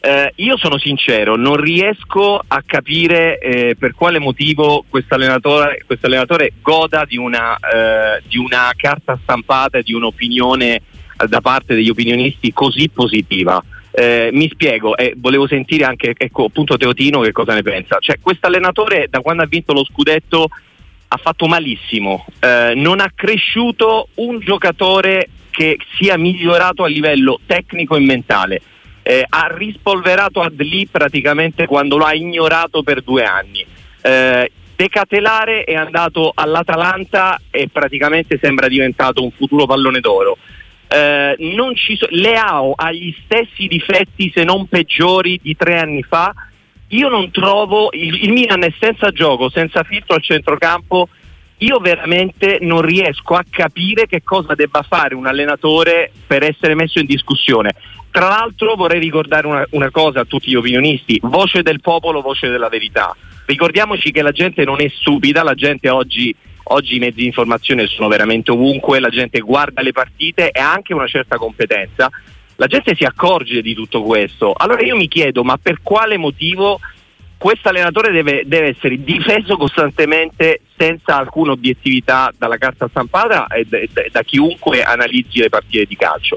eh, 0.03 0.33
io 0.37 0.57
sono 0.57 0.79
sincero, 0.79 1.37
non 1.37 1.57
riesco 1.57 2.43
a 2.47 2.63
capire 2.65 3.39
eh, 3.39 3.77
per 3.79 3.95
quale 3.95 4.19
motivo 4.19 4.85
questo 4.89 5.15
allenatore, 5.15 5.85
allenatore 6.01 6.53
goda 6.63 7.05
di 7.05 7.19
una, 7.19 7.55
eh, 7.57 8.23
di 8.27 8.39
una 8.39 8.73
carta 8.77 9.19
stampata 9.23 9.79
e 9.79 9.83
di 9.83 9.93
un'opinione 9.93 10.81
da 11.29 11.43
parte 11.43 11.75
degli 11.75 11.91
opinionisti 11.91 12.51
così 12.53 12.89
positiva. 12.89 13.63
Eh, 13.93 14.31
mi 14.33 14.49
spiego 14.49 14.97
e 14.97 15.15
volevo 15.17 15.47
sentire 15.47 15.85
anche 15.85 16.15
ecco, 16.17 16.45
appunto 16.45 16.79
Teotino 16.79 17.21
che 17.21 17.33
cosa 17.33 17.53
ne 17.53 17.63
pensa. 17.63 17.99
Cioè, 18.01 18.21
questo 18.23 18.47
allenatore 18.47 19.09
da 19.11 19.21
quando 19.21 19.43
ha 19.43 19.47
vinto 19.47 19.75
lo 19.75 19.85
scudetto 19.85 20.49
ha 21.09 21.17
fatto 21.19 21.47
malissimo, 21.47 22.25
eh, 22.39 22.73
non 22.75 23.01
ha 23.01 23.11
cresciuto 23.15 24.09
un 24.15 24.39
giocatore 24.39 25.29
che 25.61 25.77
sia 25.99 26.17
migliorato 26.17 26.85
a 26.85 26.89
livello 26.89 27.39
tecnico 27.45 27.95
e 27.95 28.01
mentale. 28.01 28.63
Eh, 29.03 29.27
ha 29.29 29.55
rispolverato 29.55 30.41
Adli 30.41 30.87
praticamente 30.87 31.67
quando 31.67 31.99
lo 31.99 32.05
ha 32.07 32.15
ignorato 32.15 32.83
per 32.83 33.03
due 33.03 33.25
anni. 33.25 33.67
Eh, 34.01 34.51
Decatelare 34.75 35.65
è 35.65 35.75
andato 35.75 36.33
all'Atalanta 36.35 37.39
e 37.51 37.69
praticamente 37.71 38.39
sembra 38.41 38.69
diventato 38.69 39.23
un 39.23 39.31
futuro 39.33 39.67
pallone 39.67 40.01
d'oro. 40.01 40.39
Eh, 40.89 41.37
so- 41.99 42.07
Leao 42.09 42.73
ha 42.75 42.91
gli 42.91 43.15
stessi 43.23 43.67
difetti 43.67 44.33
se 44.35 44.45
non 44.45 44.67
peggiori 44.67 45.39
di 45.43 45.55
tre 45.55 45.79
anni 45.79 46.03
fa. 46.03 46.33
Io 46.89 47.11
non 47.11 47.31
trovo 47.31 47.91
il, 47.93 48.25
il 48.25 48.33
Milan 48.33 48.65
è 48.65 48.73
senza 48.81 49.11
gioco, 49.11 49.51
senza 49.51 49.83
filtro 49.83 50.15
al 50.15 50.23
centrocampo. 50.23 51.11
Io 51.61 51.79
veramente 51.79 52.59
non 52.61 52.83
riesco 52.83 53.35
a 53.35 53.45
capire 53.49 54.07
che 54.07 54.23
cosa 54.23 54.55
debba 54.55 54.83
fare 54.83 55.15
un 55.15 55.27
allenatore 55.27 56.11
per 56.27 56.43
essere 56.43 56.75
messo 56.75 56.99
in 56.99 57.07
discussione. 57.07 57.75
Tra 58.11 58.29
l'altro 58.29 58.75
vorrei 58.75 58.99
ricordare 58.99 59.47
una, 59.47 59.67
una 59.71 59.91
cosa 59.91 60.21
a 60.21 60.25
tutti 60.25 60.51
gli 60.51 60.55
opinionisti, 60.57 61.19
voce 61.23 61.63
del 61.63 61.81
popolo, 61.81 62.23
voce 62.23 62.49
della 62.49 62.69
verità. 62.69 63.15
Ricordiamoci 63.45 64.11
che 64.11 64.23
la 64.23 64.33
gente 64.33 64.65
non 64.65 64.81
è 64.81 64.89
stupida, 64.89 65.43
la 65.43 65.55
gente 65.55 65.89
oggi 65.89 66.35
Oggi 66.73 66.97
i 66.97 66.99
mezzi 67.01 67.21
di 67.21 67.27
informazione 67.27 67.87
sono 67.87 68.07
veramente 68.07 68.53
ovunque, 68.53 69.01
la 69.01 69.09
gente 69.09 69.41
guarda 69.41 69.83
le 69.83 69.91
partite 69.91 70.51
e 70.51 70.61
ha 70.61 70.73
anche 70.73 70.95
una 70.95 71.09
certa 71.09 71.37
competenza. 71.37 72.09
La 72.57 72.67
gente 72.67 72.95
si 72.95 73.03
accorge 73.03 73.61
di 73.61 73.75
tutto 73.75 74.03
questo. 74.03 74.53
Allora 74.53 74.83
io 74.83 74.95
mi 74.95 75.09
chiedo, 75.09 75.43
ma 75.43 75.57
per 75.57 75.81
quale 75.83 76.17
motivo 76.17 76.79
questo 77.41 77.71
allenatore 77.71 78.13
deve, 78.13 78.43
deve, 78.45 78.77
essere 78.77 79.03
difeso 79.03 79.57
costantemente 79.57 80.61
senza 80.77 81.17
alcuna 81.17 81.53
obiettività 81.53 82.31
dalla 82.37 82.59
carta 82.59 82.87
stampata 82.87 83.47
e 83.47 83.67
da, 83.67 83.79
da 84.13 84.23
chiunque 84.23 84.83
analizzi 84.83 85.39
le 85.39 85.49
partite 85.49 85.87
di 85.87 85.97
calcio? 85.97 86.37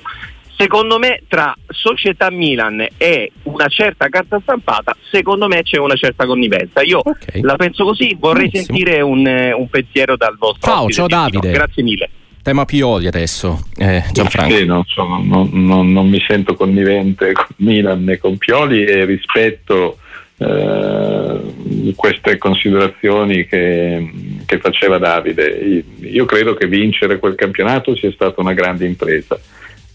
Secondo 0.56 1.00
me 1.00 1.24
tra 1.28 1.54
Società 1.68 2.32
Milan 2.32 2.88
e 2.96 3.34
una 3.44 3.68
certa 3.68 4.08
carta 4.08 4.40
stampata, 4.40 4.96
secondo 5.12 5.50
me 5.50 5.64
c'è 5.64 5.78
una 5.78 5.96
certa 5.96 6.26
connivenza. 6.26 6.82
Io 6.84 7.02
okay. 7.04 7.42
la 7.42 7.58
penso 7.58 7.84
così, 7.84 8.16
vorrei 8.18 8.48
Benissimo. 8.48 8.78
sentire 8.78 9.02
un, 9.02 9.54
un, 9.58 9.68
pensiero 9.70 10.16
dal 10.16 10.38
vostro 10.38 10.72
Ciao, 10.72 10.90
ciao 10.90 11.08
Davide. 11.08 11.52
Grazie 11.52 11.84
mille. 11.84 12.10
Tema 12.42 12.64
Pioli 12.64 13.08
adesso, 13.08 13.62
eh, 13.76 14.06
Gianfranco. 14.14 14.56
Sì, 14.56 14.66
non, 14.66 14.84
so, 14.86 15.04
non, 15.06 15.50
non, 15.52 15.92
non, 15.92 16.08
mi 16.08 16.24
sento 16.26 16.56
connivente 16.56 17.34
con 17.34 17.48
Milan 17.58 18.06
né 18.06 18.18
con 18.20 18.38
Pioli 18.38 18.86
e 18.86 19.04
rispetto 19.04 19.98
eh, 20.38 21.94
queste 21.96 22.38
considerazioni 22.38 23.46
che, 23.46 24.12
che 24.46 24.58
faceva 24.60 24.98
Davide. 24.98 25.84
Io 26.02 26.26
credo 26.26 26.54
che 26.54 26.68
vincere 26.68 27.20
quel 27.20 27.36
campionato 27.36 27.96
sia 27.96 28.12
stata 28.12 28.42
una 28.42 28.54
grande 28.54 28.86
impresa 28.86 29.40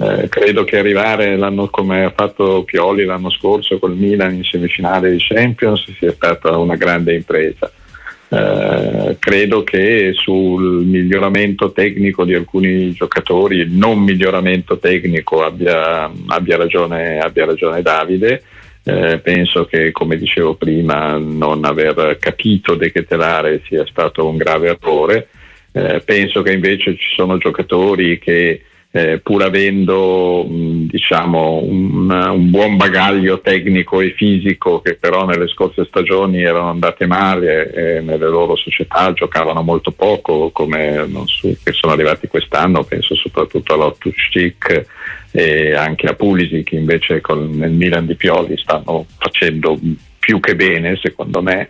eh, 0.00 0.28
credo 0.28 0.62
che 0.62 0.78
arrivare 0.78 1.36
come 1.70 2.04
ha 2.04 2.12
fatto 2.14 2.62
Pioli 2.62 3.04
l'anno 3.04 3.30
scorso 3.30 3.80
col 3.80 3.96
Milan 3.96 4.32
in 4.32 4.44
semifinale 4.44 5.10
di 5.10 5.18
Champions 5.18 5.92
sia 5.98 6.12
stata 6.12 6.56
una 6.56 6.76
grande 6.76 7.14
impresa. 7.14 7.70
Eh, 8.30 9.16
credo 9.18 9.64
che 9.64 10.12
sul 10.14 10.84
miglioramento 10.84 11.72
tecnico 11.72 12.24
di 12.24 12.34
alcuni 12.34 12.92
giocatori, 12.92 13.56
il 13.56 13.72
non 13.72 13.98
miglioramento 13.98 14.78
tecnico 14.78 15.42
abbia, 15.42 16.08
abbia, 16.26 16.56
ragione, 16.56 17.18
abbia 17.18 17.46
ragione, 17.46 17.82
Davide. 17.82 18.42
Eh, 18.88 19.18
penso 19.18 19.66
che, 19.66 19.92
come 19.92 20.16
dicevo 20.16 20.54
prima, 20.54 21.18
non 21.18 21.66
aver 21.66 22.16
capito 22.18 22.74
De 22.74 22.90
Ketelare 22.90 23.60
sia 23.66 23.84
stato 23.84 24.26
un 24.26 24.38
grave 24.38 24.68
errore. 24.68 25.28
Eh, 25.72 26.00
penso 26.02 26.40
che 26.40 26.52
invece 26.52 26.96
ci 26.96 27.14
sono 27.14 27.36
giocatori 27.36 28.18
che 28.18 28.62
eh, 28.90 29.18
pur 29.18 29.42
avendo 29.42 30.44
mh, 30.44 30.86
diciamo, 30.88 31.62
un, 31.62 32.10
un, 32.10 32.50
buon 32.50 32.76
bagaglio 32.76 33.40
tecnico 33.40 34.00
e 34.00 34.14
fisico 34.16 34.80
che 34.80 34.94
però 34.94 35.26
nelle 35.26 35.46
scorse 35.48 35.84
stagioni 35.84 36.42
erano 36.42 36.70
andate 36.70 37.06
male 37.06 37.70
e 37.70 38.00
nelle 38.00 38.28
loro 38.28 38.56
società 38.56 39.12
giocavano 39.12 39.62
molto 39.62 39.90
poco 39.90 40.50
come 40.50 41.06
so, 41.26 41.54
che 41.62 41.72
sono 41.72 41.92
arrivati 41.92 42.28
quest'anno, 42.28 42.84
penso 42.84 43.14
soprattutto 43.14 43.74
a 43.74 43.76
Lottucic 43.76 44.86
e 45.32 45.74
anche 45.74 46.06
a 46.06 46.14
Pulisi 46.14 46.62
che 46.62 46.76
invece 46.76 47.20
con, 47.20 47.50
nel 47.50 47.72
Milan 47.72 48.06
di 48.06 48.14
Pioli 48.14 48.56
stanno 48.56 49.04
facendo 49.18 49.78
più 50.18 50.40
che 50.40 50.56
bene 50.56 50.98
secondo 51.00 51.42
me. 51.42 51.68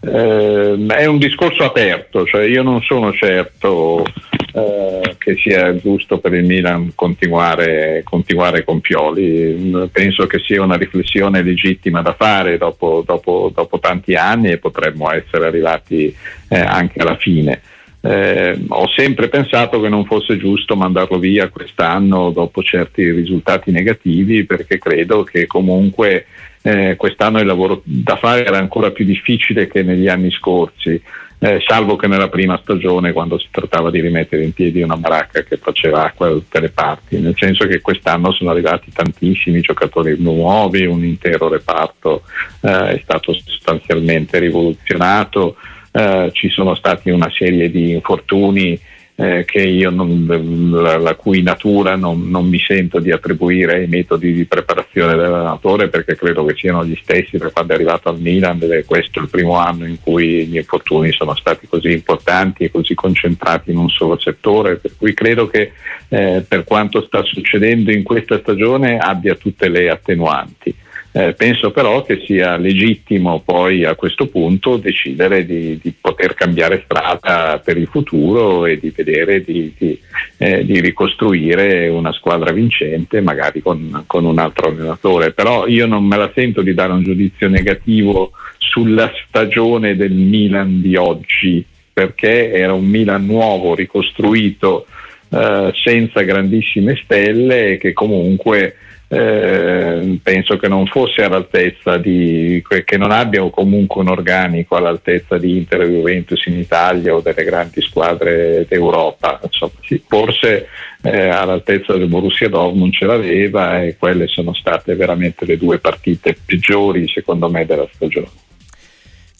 Eh, 0.00 0.86
è 0.88 1.06
un 1.06 1.18
discorso 1.18 1.64
aperto, 1.64 2.24
cioè 2.24 2.44
io 2.44 2.62
non 2.62 2.80
sono 2.82 3.12
certo 3.12 4.04
eh, 4.52 5.16
che 5.18 5.36
sia 5.36 5.74
giusto 5.76 6.18
per 6.18 6.34
il 6.34 6.44
Milan 6.44 6.92
continuare, 6.94 8.02
continuare, 8.04 8.64
con 8.64 8.80
Pioli. 8.80 9.88
Penso 9.90 10.26
che 10.26 10.38
sia 10.40 10.62
una 10.62 10.76
riflessione 10.76 11.42
legittima 11.42 12.02
da 12.02 12.14
fare 12.14 12.58
dopo, 12.58 13.02
dopo, 13.04 13.50
dopo 13.54 13.78
tanti 13.78 14.14
anni 14.14 14.50
e 14.50 14.58
potremmo 14.58 15.10
essere 15.10 15.46
arrivati 15.46 16.14
eh, 16.48 16.58
anche 16.58 17.00
alla 17.00 17.16
fine. 17.16 17.62
Eh, 18.04 18.58
ho 18.68 18.88
sempre 18.96 19.28
pensato 19.28 19.80
che 19.80 19.88
non 19.88 20.04
fosse 20.04 20.36
giusto 20.36 20.74
mandarlo 20.74 21.18
via 21.18 21.48
quest'anno 21.48 22.30
dopo 22.30 22.60
certi 22.60 23.08
risultati 23.12 23.70
negativi 23.70 24.44
perché 24.44 24.78
credo 24.78 25.22
che 25.22 25.46
comunque 25.46 26.26
eh, 26.62 26.96
quest'anno 26.96 27.38
il 27.38 27.46
lavoro 27.46 27.80
da 27.84 28.16
fare 28.16 28.44
era 28.44 28.58
ancora 28.58 28.90
più 28.90 29.04
difficile 29.04 29.68
che 29.68 29.84
negli 29.84 30.08
anni 30.08 30.32
scorsi 30.32 31.00
eh, 31.44 31.60
salvo 31.66 31.96
che 31.96 32.06
nella 32.06 32.28
prima 32.28 32.56
stagione 32.62 33.12
quando 33.12 33.36
si 33.36 33.48
trattava 33.50 33.90
di 33.90 34.00
rimettere 34.00 34.44
in 34.44 34.52
piedi 34.52 34.80
una 34.80 34.96
baracca 34.96 35.42
che 35.42 35.56
faceva 35.56 36.04
acqua 36.04 36.28
da 36.28 36.34
tutte 36.34 36.60
le 36.60 36.70
parti, 36.70 37.18
nel 37.18 37.34
senso 37.36 37.66
che 37.66 37.80
quest'anno 37.80 38.30
sono 38.30 38.50
arrivati 38.50 38.92
tantissimi 38.92 39.60
giocatori 39.60 40.14
nuovi, 40.20 40.86
un 40.86 41.04
intero 41.04 41.48
reparto 41.48 42.22
eh, 42.60 42.90
è 42.90 43.00
stato 43.02 43.34
sostanzialmente 43.34 44.38
rivoluzionato, 44.38 45.56
eh, 45.90 46.30
ci 46.32 46.48
sono 46.48 46.76
stati 46.76 47.10
una 47.10 47.30
serie 47.36 47.72
di 47.72 47.90
infortuni 47.90 48.78
eh, 49.14 49.44
non, 49.90 50.70
la, 50.70 50.96
la, 50.96 51.14
cui 51.14 51.42
natura 51.42 51.96
non, 51.96 52.30
non, 52.30 52.48
mi 52.48 52.58
sento 52.58 52.98
di 52.98 53.10
attribuire 53.10 53.74
ai 53.74 53.86
metodi 53.86 54.32
di 54.32 54.46
preparazione 54.46 55.14
dell'allenatore 55.14 55.88
perché 55.88 56.16
credo 56.16 56.44
che 56.46 56.54
siano 56.56 56.84
gli 56.84 56.98
stessi 57.00 57.36
per 57.36 57.52
quando 57.52 57.72
è 57.72 57.76
arrivato 57.76 58.08
al 58.08 58.18
Milan 58.18 58.58
ed 58.62 58.70
è 58.70 58.84
questo 58.84 59.20
il 59.20 59.28
primo 59.28 59.56
anno 59.56 59.86
in 59.86 59.98
cui 60.00 60.46
gli 60.46 60.56
infortuni 60.56 61.12
sono 61.12 61.34
stati 61.34 61.68
così 61.68 61.92
importanti 61.92 62.64
e 62.64 62.70
così 62.70 62.94
concentrati 62.94 63.70
in 63.70 63.76
un 63.76 63.88
solo 63.90 64.18
settore, 64.18 64.76
per 64.76 64.92
cui 64.96 65.12
credo 65.12 65.46
che 65.46 65.72
eh, 66.08 66.44
per 66.46 66.64
quanto 66.64 67.02
sta 67.02 67.22
succedendo 67.22 67.92
in 67.92 68.02
questa 68.02 68.38
stagione 68.38 68.96
abbia 68.98 69.34
tutte 69.34 69.68
le 69.68 69.90
attenuanti. 69.90 70.74
Eh, 71.14 71.34
penso 71.34 71.72
però 71.72 72.02
che 72.02 72.22
sia 72.24 72.56
legittimo 72.56 73.42
poi 73.44 73.84
a 73.84 73.94
questo 73.94 74.28
punto 74.28 74.78
decidere 74.78 75.44
di, 75.44 75.78
di, 75.78 75.92
poter 76.00 76.32
cambiare 76.32 76.84
strada 76.86 77.60
per 77.62 77.76
il 77.76 77.86
futuro 77.86 78.64
e 78.64 78.78
di 78.78 78.90
vedere 78.96 79.44
di, 79.44 79.74
di, 79.76 80.00
eh, 80.38 80.64
di 80.64 80.80
ricostruire 80.80 81.88
una 81.88 82.12
squadra 82.12 82.50
vincente 82.50 83.20
magari 83.20 83.60
con, 83.60 84.04
con, 84.06 84.24
un 84.24 84.38
altro 84.38 84.68
allenatore. 84.68 85.32
Però 85.32 85.66
io 85.66 85.86
non 85.86 86.02
me 86.02 86.16
la 86.16 86.30
sento 86.34 86.62
di 86.62 86.72
dare 86.72 86.92
un 86.92 87.02
giudizio 87.02 87.46
negativo 87.46 88.30
sulla 88.56 89.12
stagione 89.26 89.94
del 89.96 90.12
Milan 90.12 90.80
di 90.80 90.96
oggi 90.96 91.62
perché 91.92 92.52
era 92.52 92.72
un 92.72 92.86
Milan 92.86 93.26
nuovo, 93.26 93.74
ricostruito, 93.74 94.86
eh, 95.28 95.72
senza 95.74 96.22
grandissime 96.22 96.98
stelle 97.04 97.76
che 97.76 97.92
comunque 97.92 98.76
eh, 99.12 100.18
penso 100.22 100.56
che 100.56 100.68
non 100.68 100.86
fosse 100.86 101.22
all'altezza 101.22 101.98
di 101.98 102.64
che 102.66 102.96
non 102.96 103.10
abbia 103.10 103.46
comunque 103.50 104.00
un 104.00 104.08
organico 104.08 104.74
all'altezza 104.74 105.36
di 105.36 105.58
Inter 105.58 105.82
e 105.82 105.90
Juventus 105.90 106.46
in 106.46 106.56
Italia 106.58 107.14
o 107.14 107.20
delle 107.20 107.44
grandi 107.44 107.82
squadre 107.82 108.64
d'Europa. 108.66 109.38
Insomma, 109.42 109.72
sì, 109.82 110.02
forse 110.08 110.66
eh, 111.02 111.28
all'altezza 111.28 111.94
del 111.94 112.08
Borussia 112.08 112.48
Dortmund 112.48 112.94
ce 112.94 113.04
l'aveva 113.04 113.82
e 113.82 113.96
quelle 113.98 114.28
sono 114.28 114.54
state 114.54 114.94
veramente 114.94 115.44
le 115.44 115.58
due 115.58 115.78
partite 115.78 116.34
peggiori 116.42 117.06
secondo 117.06 117.50
me 117.50 117.66
della 117.66 117.86
stagione. 117.92 118.30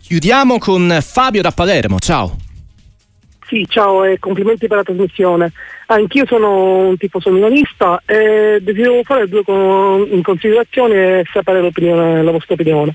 Chiudiamo 0.03 0.59
con 0.59 0.99
Fabio 1.01 1.41
da 1.41 1.51
Palermo. 1.51 1.99
Ciao 1.99 2.42
sì, 3.53 3.67
ciao 3.69 4.03
e 4.05 4.19
complimenti 4.19 4.67
per 4.67 4.79
la 4.79 4.83
trasmissione. 4.83 5.53
Anch'io 5.87 6.25
sono 6.25 6.88
un 6.88 6.97
tifoso 6.97 7.31
milanista 7.31 8.03
e 8.07 8.59
desidero 8.62 9.03
fare 9.05 9.29
due 9.29 9.45
con- 9.45 10.23
considerazioni 10.23 10.95
e 10.95 11.25
sapere 11.31 11.61
la 11.61 12.31
vostra 12.31 12.55
opinione. 12.55 12.95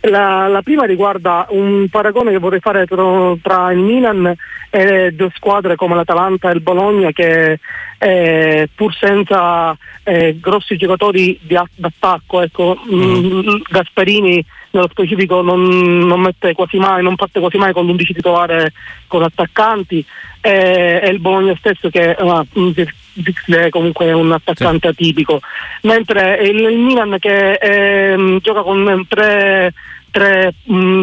La, 0.00 0.48
la, 0.48 0.62
prima 0.62 0.84
riguarda 0.86 1.46
un 1.50 1.88
paragone 1.90 2.30
che 2.30 2.38
vorrei 2.38 2.60
fare 2.60 2.86
tra, 2.86 3.04
tra, 3.42 3.70
il 3.72 3.80
Milan 3.80 4.34
e 4.70 5.12
due 5.12 5.30
squadre 5.34 5.76
come 5.76 5.94
l'Atalanta 5.94 6.48
e 6.48 6.54
il 6.54 6.62
Bologna 6.62 7.10
che 7.10 7.58
eh, 7.98 8.68
pur 8.74 8.94
senza 8.94 9.76
eh, 10.04 10.38
grossi 10.40 10.78
giocatori 10.78 11.38
di 11.42 11.58
d'attacco, 11.74 12.40
ecco, 12.40 12.78
mm. 12.90 13.26
mh, 13.26 13.62
Gasperini 13.68 14.42
nello 14.70 14.88
specifico 14.90 15.42
non, 15.42 15.98
non, 16.00 16.20
mette 16.20 16.54
quasi 16.54 16.78
mai, 16.78 17.02
non 17.02 17.16
parte 17.16 17.40
quasi 17.40 17.56
mai 17.56 17.72
con 17.72 17.86
l'11 17.86 18.14
titolare 18.14 18.72
con 19.06 19.22
attaccanti. 19.22 20.04
E, 20.40 21.00
e 21.02 21.08
il 21.08 21.18
Bologna 21.18 21.54
stesso 21.58 21.88
che 21.88 22.16
uh, 22.18 22.46
è 23.46 23.68
comunque 23.70 24.12
un 24.12 24.32
attaccante 24.32 24.88
atipico. 24.88 25.40
Mentre 25.82 26.36
il, 26.42 26.60
il 26.60 26.78
Milan 26.78 27.16
che 27.18 27.52
eh, 27.54 28.38
gioca 28.40 28.62
con 28.62 29.04
tre, 29.08 29.72
tre 30.10 30.54
mh, 30.64 31.02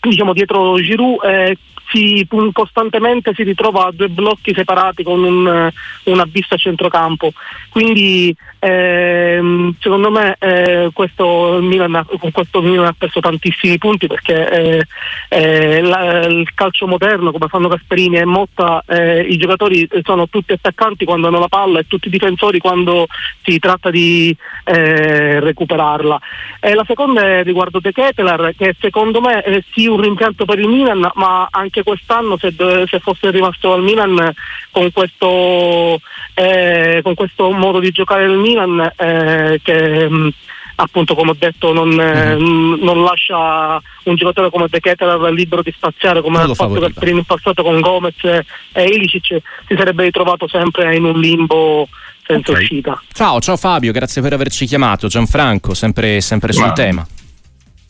diciamo 0.00 0.32
dietro 0.32 0.80
Giroud 0.80 1.24
eh, 1.24 1.56
si, 1.88 2.26
costantemente 2.52 3.32
si 3.34 3.42
ritrova 3.42 3.86
a 3.86 3.92
due 3.92 4.08
blocchi 4.08 4.54
separati 4.54 5.02
con 5.02 5.22
un, 5.22 5.70
un 6.04 6.20
abisso 6.20 6.54
a 6.54 6.58
centrocampo. 6.58 7.32
Quindi 7.68 8.34
ehm, 8.66 9.74
secondo 9.78 10.10
me 10.10 10.36
eh, 10.38 10.90
questo 10.92 11.58
Milan, 11.60 12.04
con 12.18 12.30
questo 12.30 12.60
Milan 12.62 12.86
ha 12.86 12.94
perso 12.96 13.20
tantissimi 13.20 13.78
punti 13.78 14.06
perché 14.06 14.50
eh, 14.50 14.86
eh, 15.28 15.80
la, 15.82 16.26
il 16.26 16.52
calcio 16.54 16.86
moderno, 16.86 17.32
come 17.32 17.48
fanno 17.48 17.68
Gasperini 17.68 18.16
e 18.16 18.24
Motta, 18.24 18.82
eh, 18.86 19.20
i 19.20 19.36
giocatori 19.36 19.88
sono 20.02 20.28
tutti 20.28 20.52
attaccanti 20.52 21.04
quando 21.04 21.28
hanno 21.28 21.38
la 21.38 21.48
palla 21.48 21.78
e 21.78 21.86
tutti 21.86 22.08
difensori 22.08 22.58
quando 22.58 23.06
si 23.42 23.58
tratta 23.58 23.90
di 23.90 24.36
eh, 24.64 25.40
recuperarla. 25.40 26.20
la 26.60 26.84
seconda 26.86 27.22
è 27.22 27.42
riguardo 27.42 27.80
De 27.80 27.92
Keteler 27.92 28.54
che 28.56 28.74
secondo 28.80 29.20
me 29.20 29.42
è 29.42 29.62
sì 29.72 29.86
un 29.86 30.00
rimpianto 30.00 30.44
per 30.44 30.58
il 30.58 30.68
Milan 30.68 31.10
ma 31.14 31.48
anche 31.50 31.82
quest'anno 31.82 32.36
se, 32.36 32.52
se 32.88 32.98
fosse 33.00 33.30
rimasto 33.30 33.72
al 33.72 33.82
Milan 33.82 34.32
con 34.70 34.90
questo, 34.92 36.00
eh, 36.34 37.00
con 37.02 37.14
questo 37.14 37.50
modo 37.50 37.78
di 37.78 37.90
giocare 37.90 38.26
del 38.26 38.36
Milan 38.36 38.55
eh, 38.96 39.60
che 39.62 40.08
mh, 40.08 40.30
appunto 40.76 41.14
come 41.14 41.30
ho 41.30 41.36
detto 41.38 41.72
non, 41.72 41.88
mm-hmm. 41.88 42.82
non, 42.82 43.02
lascia 43.02 43.80
un 44.04 44.14
giocatore 44.14 44.50
come 44.50 44.66
De 44.68 44.80
Keteler 44.80 45.32
libero 45.32 45.62
di 45.62 45.72
spaziare 45.74 46.20
come 46.22 46.38
ha 46.38 46.54
fatto 46.54 46.80
Gasperini 46.80 47.18
in 47.18 47.24
passato 47.24 47.62
con 47.62 47.80
Gomez 47.80 48.22
e 48.22 48.84
Ilicic 48.84 49.42
si 49.66 49.74
sarebbe 49.76 50.04
ritrovato 50.04 50.46
sempre 50.48 50.94
in 50.96 51.04
un 51.04 51.18
limbo 51.18 51.88
senza 52.26 52.50
okay. 52.50 52.62
uscita. 52.62 53.02
Ciao, 53.12 53.40
ciao 53.40 53.56
Fabio, 53.56 53.92
grazie 53.92 54.20
per 54.20 54.32
averci 54.32 54.66
chiamato. 54.66 55.06
Gianfranco, 55.06 55.74
sempre, 55.74 56.20
sempre 56.20 56.52
sul 56.52 56.72
tema 56.72 57.06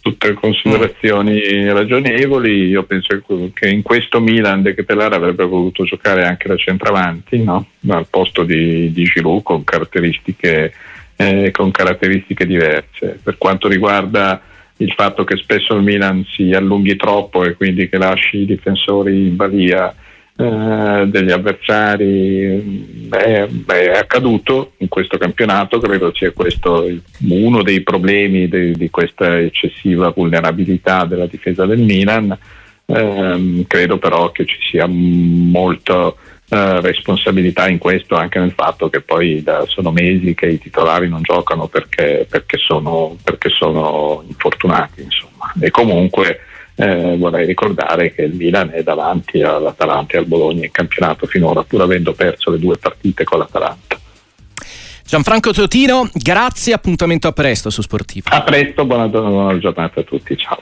tutte 0.07 0.35
considerazioni 0.35 1.69
ragionevoli. 1.69 2.69
Io 2.69 2.85
penso 2.85 3.21
che 3.53 3.69
in 3.69 3.83
questo 3.83 4.21
Milan 4.21 4.63
De 4.63 4.73
Ketelar 4.73 5.13
avrebbe 5.15 5.45
voluto 5.45 5.83
giocare 5.83 6.25
anche 6.25 6.47
da 6.47 6.57
centravanti, 6.57 7.43
no? 7.43 7.67
al 7.89 8.07
posto 8.09 8.45
di, 8.45 8.93
di 8.93 9.03
Giroud 9.03 9.43
con 9.43 9.65
caratteristiche, 9.65 10.73
eh, 11.17 11.51
con 11.51 11.73
caratteristiche 11.73 12.47
diverse. 12.47 13.19
Per 13.21 13.37
quanto 13.37 13.67
riguarda 13.67 14.41
il 14.77 14.93
fatto 14.93 15.25
che 15.25 15.37
spesso 15.39 15.75
il 15.75 15.83
Milan 15.83 16.25
si 16.25 16.53
allunghi 16.53 16.95
troppo 16.95 17.43
e 17.43 17.55
quindi 17.55 17.89
che 17.89 17.99
lasci 17.99 18.43
i 18.43 18.47
difensori 18.47 19.27
in 19.27 19.35
balia 19.35 19.93
eh, 20.37 21.05
degli 21.07 21.31
avversari 21.31 23.07
beh, 23.09 23.47
beh, 23.49 23.91
è 23.93 23.99
accaduto 23.99 24.73
in 24.79 24.89
questo 24.89 25.17
campionato, 25.17 25.79
credo 25.79 26.13
sia 26.15 26.31
questo 26.33 26.87
uno 27.29 27.63
dei 27.63 27.83
problemi 27.83 28.49
de, 28.49 28.73
di 28.73 28.91
questa 28.91 29.39
eccessiva 29.41 30.11
vulnerabilità 30.11 31.05
della 31.05 31.27
difesa 31.27 31.65
del 31.65 31.79
Milan, 31.79 32.37
eh, 32.85 33.65
credo 33.67 33.99
però 33.99 34.31
che 34.31 34.45
ci 34.45 34.59
sia 34.71 34.87
molta 34.87 36.15
eh, 36.49 36.81
responsabilità 36.81 37.69
in 37.69 37.79
questo 37.79 38.15
anche 38.15 38.39
nel 38.39 38.53
fatto 38.53 38.89
che 38.89 39.01
poi 39.01 39.43
da, 39.43 39.65
sono 39.67 39.91
mesi 39.91 40.35
che 40.35 40.47
i 40.47 40.59
titolari 40.61 41.09
non 41.09 41.23
giocano 41.23 41.67
perché, 41.67 42.25
perché, 42.29 42.59
sono, 42.59 43.17
perché 43.25 43.49
sono, 43.49 44.23
infortunati 44.29 45.03
insomma. 45.03 45.53
e 45.59 45.71
comunque 45.71 46.41
eh, 46.77 47.17
vorrei 47.17 47.47
ricordare 47.47 48.13
che 48.13 48.23
il 48.23 48.35
Milan 48.35 48.71
è 48.71 48.83
davanti 48.83 49.43
all'Atalanta 49.43 50.15
e 50.15 50.19
al 50.19 50.27
Bologna 50.27 50.65
in 50.65 50.71
campionato 50.71 51.27
finora, 51.27 51.65
pur 51.65 51.81
avendo 51.81 52.13
perso 52.13 52.51
le 52.51 52.59
due 52.59 52.77
partite 52.77 53.25
con 53.25 53.39
l'Atalanta. 53.39 53.99
Gianfranco 55.05 55.53
Totino, 55.53 56.11
grazie, 56.13 56.73
appuntamento 56.73 57.29
a 57.29 57.33
presto 57.33 57.71
su 57.71 57.81
Sportivo. 57.81 58.29
A 58.31 58.43
presto, 58.43 58.85
buona, 58.85 59.07
buona 59.09 59.57
giornata 59.59 60.01
a 60.01 60.03
tutti, 60.03 60.37
ciao. 60.37 60.61